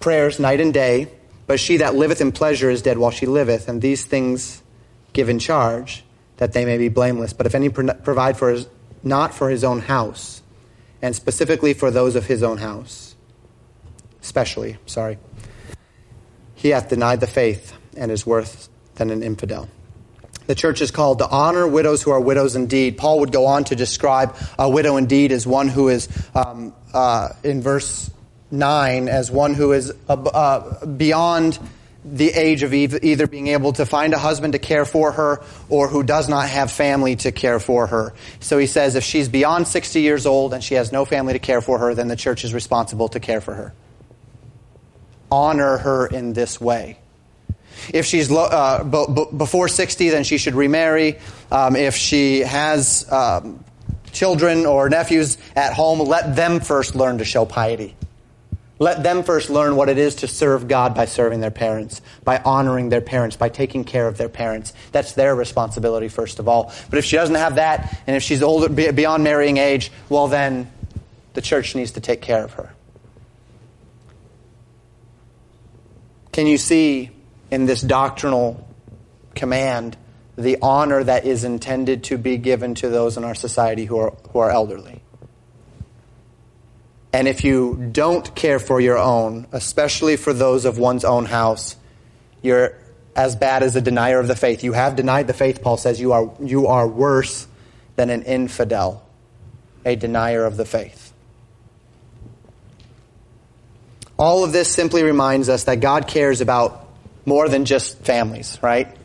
[0.00, 1.08] Prayers night and day.
[1.46, 4.62] But she that liveth in pleasure is dead while she liveth, and these things
[5.12, 6.04] give in charge,
[6.38, 7.32] that they may be blameless.
[7.32, 8.68] But if any provide for his,
[9.02, 10.42] not for his own house,
[11.00, 13.14] and specifically for those of his own house,
[14.20, 15.18] especially, sorry,
[16.54, 19.68] he hath denied the faith and is worse than an infidel
[20.46, 22.96] the church is called to honor widows who are widows indeed.
[22.96, 27.30] Paul would go on to describe a widow indeed as one who is, um, uh,
[27.42, 28.10] in verse
[28.50, 31.58] 9, as one who is uh, beyond
[32.04, 35.88] the age of either being able to find a husband to care for her or
[35.88, 38.14] who does not have family to care for her.
[38.38, 41.40] So he says if she's beyond 60 years old and she has no family to
[41.40, 43.74] care for her, then the church is responsible to care for her.
[45.32, 46.98] Honor her in this way.
[47.92, 51.18] If she's uh, b- b- before 60, then she should remarry.
[51.50, 53.64] Um, if she has um,
[54.12, 57.94] children or nephews at home, let them first learn to show piety.
[58.78, 62.38] Let them first learn what it is to serve God by serving their parents, by
[62.38, 64.74] honoring their parents, by taking care of their parents.
[64.92, 66.72] That's their responsibility, first of all.
[66.90, 70.70] But if she doesn't have that, and if she's older, beyond marrying age, well, then
[71.32, 72.70] the church needs to take care of her.
[76.32, 77.10] Can you see
[77.50, 78.66] in this doctrinal
[79.34, 79.96] command
[80.36, 84.10] the honor that is intended to be given to those in our society who are,
[84.32, 85.00] who are elderly.
[87.12, 91.76] And if you don't care for your own, especially for those of one's own house,
[92.42, 92.74] you're
[93.14, 94.62] as bad as a denier of the faith.
[94.62, 95.98] You have denied the faith, Paul says.
[95.98, 97.46] You are, you are worse
[97.96, 99.02] than an infidel,
[99.86, 101.14] a denier of the faith.
[104.18, 106.85] All of this simply reminds us that God cares about
[107.26, 108.96] more than just families, right?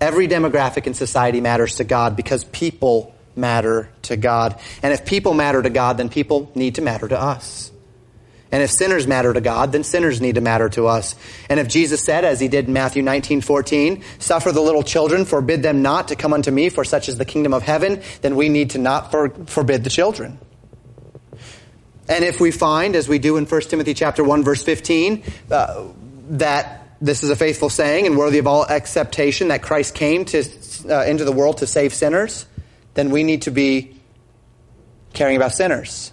[0.00, 4.60] Every demographic in society matters to God because people matter to God.
[4.82, 7.72] And if people matter to God, then people need to matter to us.
[8.52, 11.16] And if sinners matter to God, then sinners need to matter to us.
[11.48, 15.24] And if Jesus said, as he did in Matthew 19, 14, suffer the little children,
[15.24, 18.36] forbid them not to come unto me, for such is the kingdom of heaven, then
[18.36, 20.38] we need to not for, forbid the children.
[22.10, 25.84] And if we find, as we do in 1 Timothy chapter 1, verse 15, uh,
[26.30, 30.44] that this is a faithful saying and worthy of all acceptation that Christ came to,
[30.88, 32.46] uh, into the world to save sinners,
[32.94, 33.96] then we need to be
[35.12, 36.12] caring about sinners.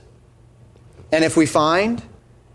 [1.12, 2.02] And if we find,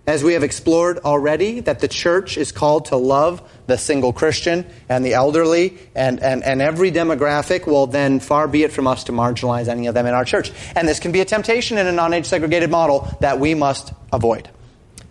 [0.08, 4.66] as we have explored already, that the church is called to love the single Christian
[4.88, 9.04] and the elderly and, and, and every demographic, well, then far be it from us
[9.04, 10.50] to marginalize any of them in our church.
[10.74, 13.92] And this can be a temptation in a non age segregated model that we must
[14.12, 14.50] avoid.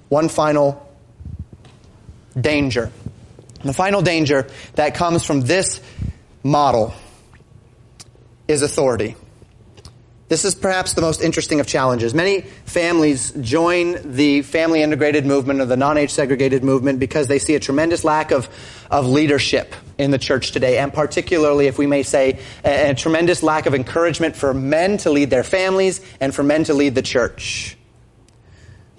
[0.09, 0.89] One final
[2.39, 2.91] danger
[3.69, 5.81] the final danger that comes from this
[6.43, 6.93] model
[8.47, 9.15] is authority.
[10.29, 12.13] This is perhaps the most interesting of challenges.
[12.13, 17.55] Many families join the family integrated movement or the non-age segregated movement because they see
[17.55, 18.49] a tremendous lack of,
[18.89, 23.43] of leadership in the church today, and particularly, if we may say, a, a tremendous
[23.43, 27.03] lack of encouragement for men to lead their families and for men to lead the
[27.03, 27.77] church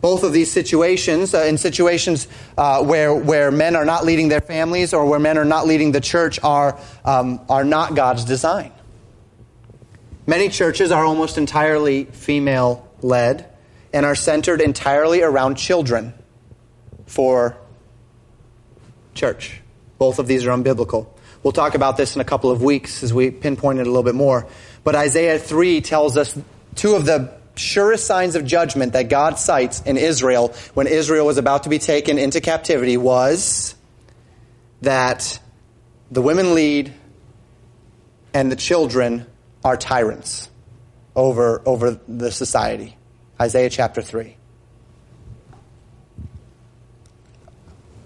[0.05, 2.29] both of these situations, uh, in situations
[2.59, 5.93] uh, where, where men are not leading their families or where men are not leading
[5.93, 8.71] the church, are, um, are not God's design.
[10.27, 13.51] Many churches are almost entirely female led
[13.95, 16.13] and are centered entirely around children
[17.07, 17.57] for
[19.15, 19.63] church.
[19.97, 21.07] Both of these are unbiblical.
[21.43, 24.03] We'll talk about this in a couple of weeks as we pinpoint it a little
[24.03, 24.47] bit more.
[24.83, 26.39] But Isaiah 3 tells us
[26.75, 31.39] two of the surest signs of judgment that God cites in Israel when Israel was
[31.39, 33.75] about to be taken into captivity was
[34.83, 35.39] that
[36.11, 36.93] the women lead
[38.33, 39.27] and the children
[39.65, 40.51] are tyrants
[41.17, 42.97] over, over the society.
[43.41, 44.37] Isaiah chapter 3.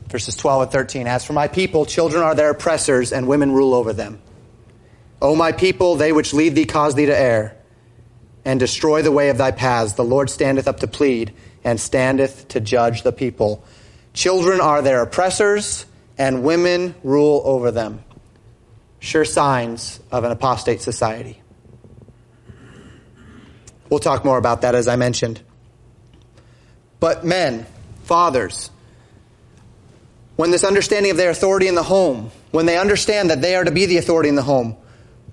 [0.09, 1.07] Verses 12 and 13.
[1.07, 4.21] As for my people, children are their oppressors, and women rule over them.
[5.21, 7.58] O my people, they which lead thee cause thee to err,
[8.49, 9.93] and destroy the way of thy paths.
[9.93, 11.35] The Lord standeth up to plead,
[11.65, 13.63] and standeth to judge the people.
[14.15, 15.85] Children are their oppressors,
[16.17, 18.03] and women rule over them.
[19.01, 21.43] Sure signs of an apostate society.
[23.91, 25.43] We'll talk more about that as I mentioned.
[27.01, 27.67] But men,
[28.05, 28.71] fathers,
[30.37, 33.65] when this understanding of their authority in the home, when they understand that they are
[33.65, 34.75] to be the authority in the home,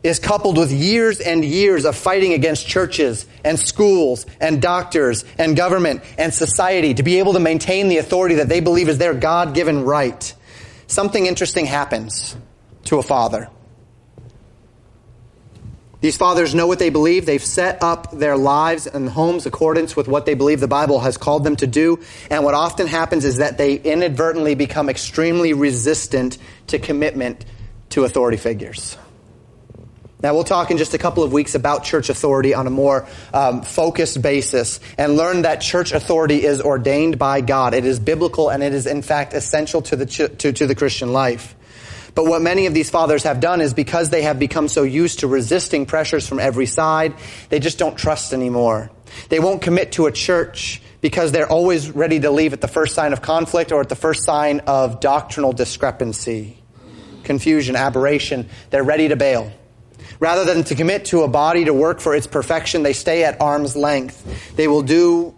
[0.05, 5.57] is coupled with years and years of fighting against churches and schools and doctors and
[5.57, 9.15] government and society to be able to maintain the authority that they believe is their
[9.15, 10.33] God given right,
[10.85, 12.37] something interesting happens
[12.83, 13.49] to a father.
[16.01, 17.25] These fathers know what they believe.
[17.25, 21.17] They've set up their lives and homes accordance with what they believe the Bible has
[21.17, 21.99] called them to do.
[22.29, 26.37] And what often happens is that they inadvertently become extremely resistant
[26.67, 27.43] to commitment
[27.89, 28.97] to authority figures.
[30.25, 33.07] Now, we'll talk in just a couple of weeks about church authority on a more
[33.31, 37.75] um, focused basis and learn that church authority is ordained by God.
[37.75, 40.73] It is biblical and it is, in fact, essential to the, ch- to, to the
[40.73, 41.53] Christian life.
[42.15, 45.19] But what many of these fathers have done is because they have become so used
[45.19, 47.13] to resisting pressures from every side,
[47.49, 48.89] they just don't trust anymore.
[49.29, 52.95] They won't commit to a church because they're always ready to leave at the first
[52.95, 56.57] sign of conflict or at the first sign of doctrinal discrepancy,
[57.23, 58.49] confusion, aberration.
[58.71, 59.53] They're ready to bail.
[60.19, 63.41] Rather than to commit to a body to work for its perfection, they stay at
[63.41, 64.55] arm's length.
[64.55, 65.35] They will do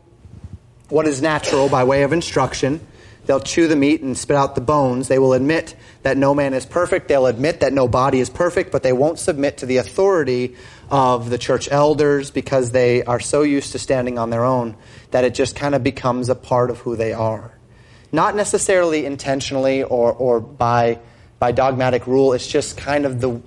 [0.89, 2.79] what is natural by way of instruction
[3.27, 5.09] They'll chew the meat and spit out the bones.
[5.09, 7.09] They will admit that no man is perfect.
[7.09, 10.55] They'll admit that no body is perfect, but they won't submit to the authority
[10.89, 14.77] of the church elders because they are so used to standing on their own
[15.11, 17.51] that it just kind of becomes a part of who they are.
[18.13, 20.99] Not necessarily intentionally or, or by,
[21.37, 23.41] by dogmatic rule, it's just kind of the,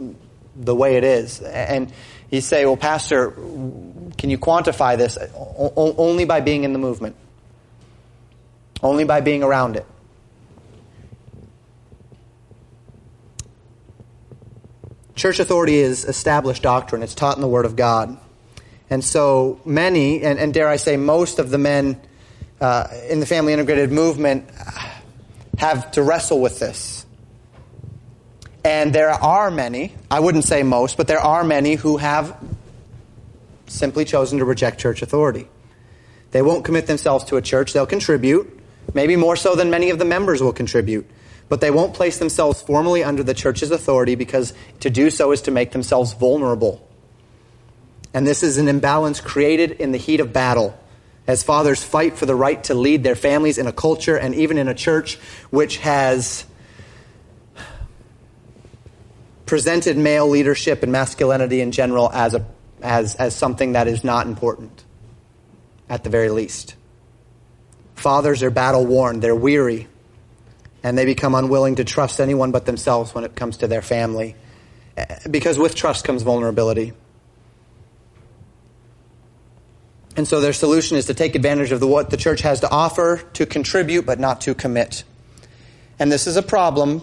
[0.57, 1.41] the way it is.
[1.41, 1.93] And
[2.31, 5.19] you say, well, Pastor, can you quantify this?
[5.19, 7.17] O- only by being in the movement.
[8.83, 9.87] Only by being around it.
[15.15, 17.03] Church authority is established doctrine.
[17.03, 18.17] It's taught in the Word of God.
[18.89, 22.01] And so many, and, and dare I say most of the men
[22.61, 24.49] uh, in the family integrated movement
[25.59, 27.05] have to wrestle with this.
[28.65, 32.37] And there are many, I wouldn't say most, but there are many who have
[33.67, 35.49] simply chosen to reject church authority.
[36.33, 38.61] They won't commit themselves to a church, they'll contribute,
[38.93, 41.09] maybe more so than many of the members will contribute.
[41.49, 45.43] But they won't place themselves formally under the church's authority because to do so is
[45.43, 46.87] to make themselves vulnerable.
[48.15, 50.79] And this is an imbalance created in the heat of battle
[51.27, 54.59] as fathers fight for the right to lead their families in a culture and even
[54.59, 55.17] in a church
[55.51, 56.45] which has
[59.51, 62.47] presented male leadership and masculinity in general as, a,
[62.83, 64.85] as, as something that is not important,
[65.89, 66.77] at the very least.
[67.97, 69.89] Fathers are battle worn, they're weary,
[70.85, 74.37] and they become unwilling to trust anyone but themselves when it comes to their family.
[74.97, 76.93] Eh, because with trust comes vulnerability.
[80.17, 82.71] And so their solution is to take advantage of the, what the church has to
[82.71, 85.03] offer, to contribute, but not to commit.
[85.99, 87.03] And this is a problem,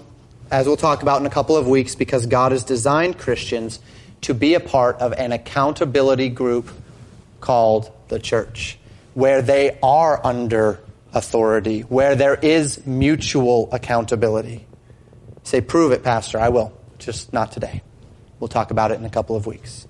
[0.51, 3.79] as we'll talk about in a couple of weeks, because God has designed Christians
[4.21, 6.69] to be a part of an accountability group
[7.39, 8.77] called the church,
[9.13, 10.79] where they are under
[11.13, 14.65] authority, where there is mutual accountability.
[15.43, 16.39] Say, prove it, Pastor.
[16.39, 16.77] I will.
[16.99, 17.81] Just not today.
[18.39, 19.86] We'll talk about it in a couple of weeks.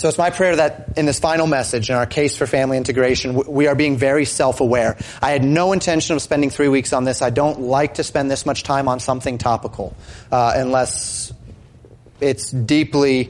[0.00, 3.34] So it's my prayer that in this final message, in our case for family integration,
[3.34, 4.96] we are being very self-aware.
[5.20, 7.20] I had no intention of spending three weeks on this.
[7.20, 9.94] I don't like to spend this much time on something topical,
[10.32, 11.34] uh, unless
[12.18, 13.28] it's deeply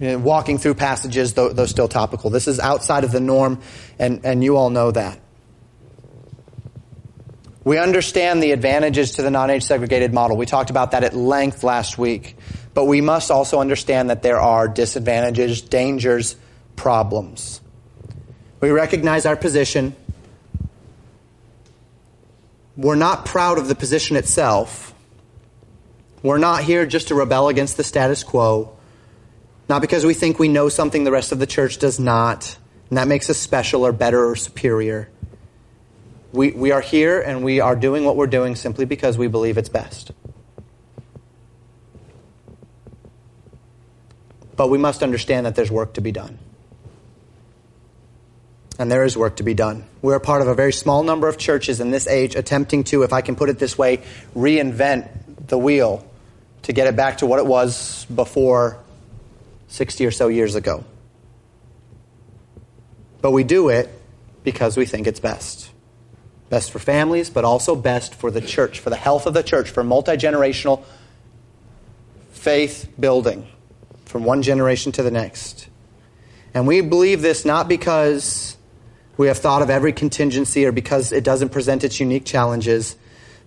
[0.00, 2.28] you know, walking through passages, though, though still topical.
[2.28, 3.60] This is outside of the norm,
[3.96, 5.20] and, and you all know that.
[7.64, 10.36] We understand the advantages to the non-age segregated model.
[10.36, 12.36] We talked about that at length last week.
[12.74, 16.36] But we must also understand that there are disadvantages, dangers,
[16.76, 17.60] problems.
[18.60, 19.94] We recognize our position.
[22.76, 24.92] We're not proud of the position itself.
[26.22, 28.76] We're not here just to rebel against the status quo.
[29.68, 32.56] Not because we think we know something the rest of the church does not,
[32.90, 35.08] and that makes us special or better or superior.
[36.34, 39.56] We, we are here and we are doing what we're doing simply because we believe
[39.56, 40.10] it's best.
[44.56, 46.40] But we must understand that there's work to be done.
[48.80, 49.84] And there is work to be done.
[50.02, 53.12] We're part of a very small number of churches in this age attempting to, if
[53.12, 54.02] I can put it this way,
[54.34, 56.04] reinvent the wheel
[56.62, 58.76] to get it back to what it was before
[59.68, 60.82] 60 or so years ago.
[63.22, 63.88] But we do it
[64.42, 65.63] because we think it's best.
[66.50, 69.70] Best for families, but also best for the church, for the health of the church,
[69.70, 70.84] for multi generational
[72.32, 73.46] faith building
[74.04, 75.68] from one generation to the next.
[76.52, 78.56] And we believe this not because
[79.16, 82.96] we have thought of every contingency or because it doesn't present its unique challenges,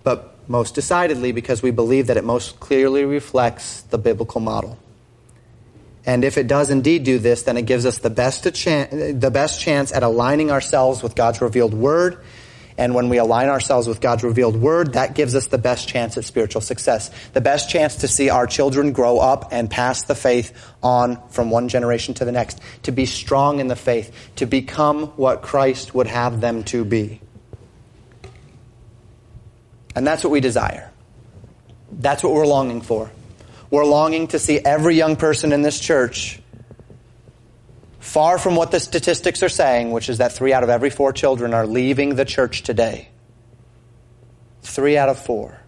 [0.04, 4.78] but most decidedly because we believe that it most clearly reflects the biblical model.
[6.06, 9.60] And if it does indeed do this, then it gives us the best, the best
[9.60, 12.24] chance at aligning ourselves with God's revealed word.
[12.78, 16.16] And when we align ourselves with God's revealed word, that gives us the best chance
[16.16, 17.10] at spiritual success.
[17.34, 20.54] The best chance to see our children grow up and pass the faith
[20.84, 22.60] on from one generation to the next.
[22.84, 24.16] To be strong in the faith.
[24.36, 27.20] To become what Christ would have them to be.
[29.96, 30.92] And that's what we desire.
[31.92, 33.10] That's what we're longing for.
[33.72, 36.37] We're longing to see every young person in this church
[38.08, 41.12] far from what the statistics are saying, which is that three out of every four
[41.12, 43.10] children are leaving the church today.
[44.62, 45.60] Three out of four.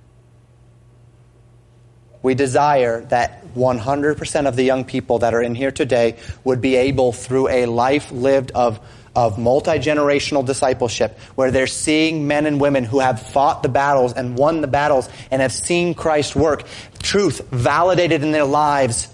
[2.21, 6.15] We desire that 100% of the young people that are in here today
[6.45, 8.79] would be able, through a life lived of
[9.15, 14.13] of multi generational discipleship, where they're seeing men and women who have fought the battles
[14.13, 16.63] and won the battles and have seen Christ work,
[17.01, 19.09] truth validated in their lives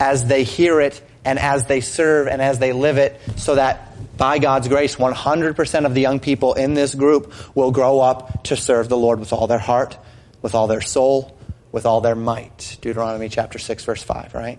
[0.00, 4.16] as they hear it and as they serve and as they live it, so that
[4.16, 8.56] by God's grace, 100% of the young people in this group will grow up to
[8.56, 9.98] serve the Lord with all their heart,
[10.42, 11.36] with all their soul,
[11.72, 12.76] with all their might.
[12.80, 14.58] Deuteronomy chapter 6 verse 5, right?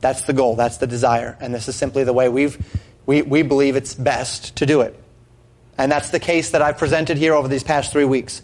[0.00, 0.56] That's the goal.
[0.56, 1.36] That's the desire.
[1.40, 2.58] And this is simply the way we've
[3.08, 4.94] we, we believe it's best to do it.
[5.78, 8.42] And that's the case that I've presented here over these past three weeks.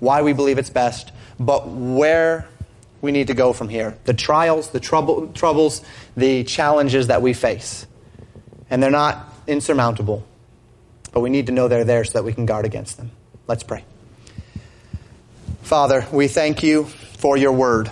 [0.00, 2.48] Why we believe it's best, but where
[3.02, 3.98] we need to go from here.
[4.04, 5.82] The trials, the trouble, troubles,
[6.16, 7.86] the challenges that we face.
[8.70, 10.24] And they're not insurmountable,
[11.12, 13.10] but we need to know they're there so that we can guard against them.
[13.46, 13.84] Let's pray.
[15.62, 16.84] Father, we thank you
[17.18, 17.90] for your word.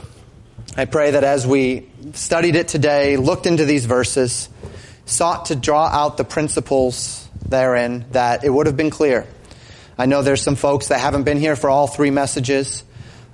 [0.77, 4.49] I pray that as we studied it today, looked into these verses,
[5.07, 9.27] sought to draw out the principles therein that it would have been clear.
[9.97, 12.83] I know there's some folks that haven't been here for all three messages.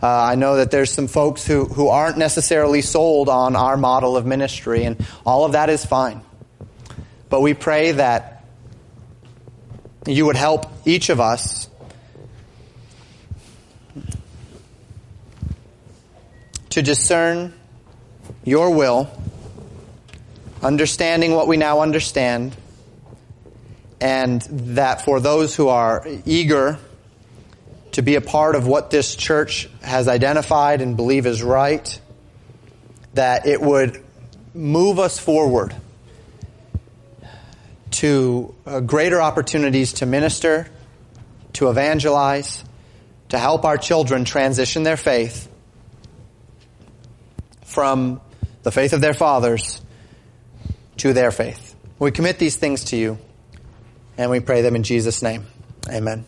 [0.02, 4.16] Uh, I know that there's some folks who, who aren't necessarily sold on our model
[4.16, 6.22] of ministry, and all of that is fine.
[7.28, 8.44] But we pray that
[10.06, 11.68] you would help each of us
[16.70, 17.52] to discern
[18.44, 19.10] your will
[20.62, 22.56] understanding what we now understand,
[24.00, 26.78] and that for those who are eager
[27.92, 32.00] to be a part of what this church has identified and believe is right,
[33.14, 34.02] that it would
[34.54, 35.74] move us forward
[37.90, 40.68] to uh, greater opportunities to minister,
[41.54, 42.64] to evangelize,
[43.28, 45.48] to help our children transition their faith
[47.64, 48.20] from
[48.62, 49.80] the faith of their fathers
[50.96, 51.74] to their faith.
[51.98, 53.18] We commit these things to you,
[54.16, 55.46] and we pray them in Jesus' name.
[55.88, 56.24] Amen.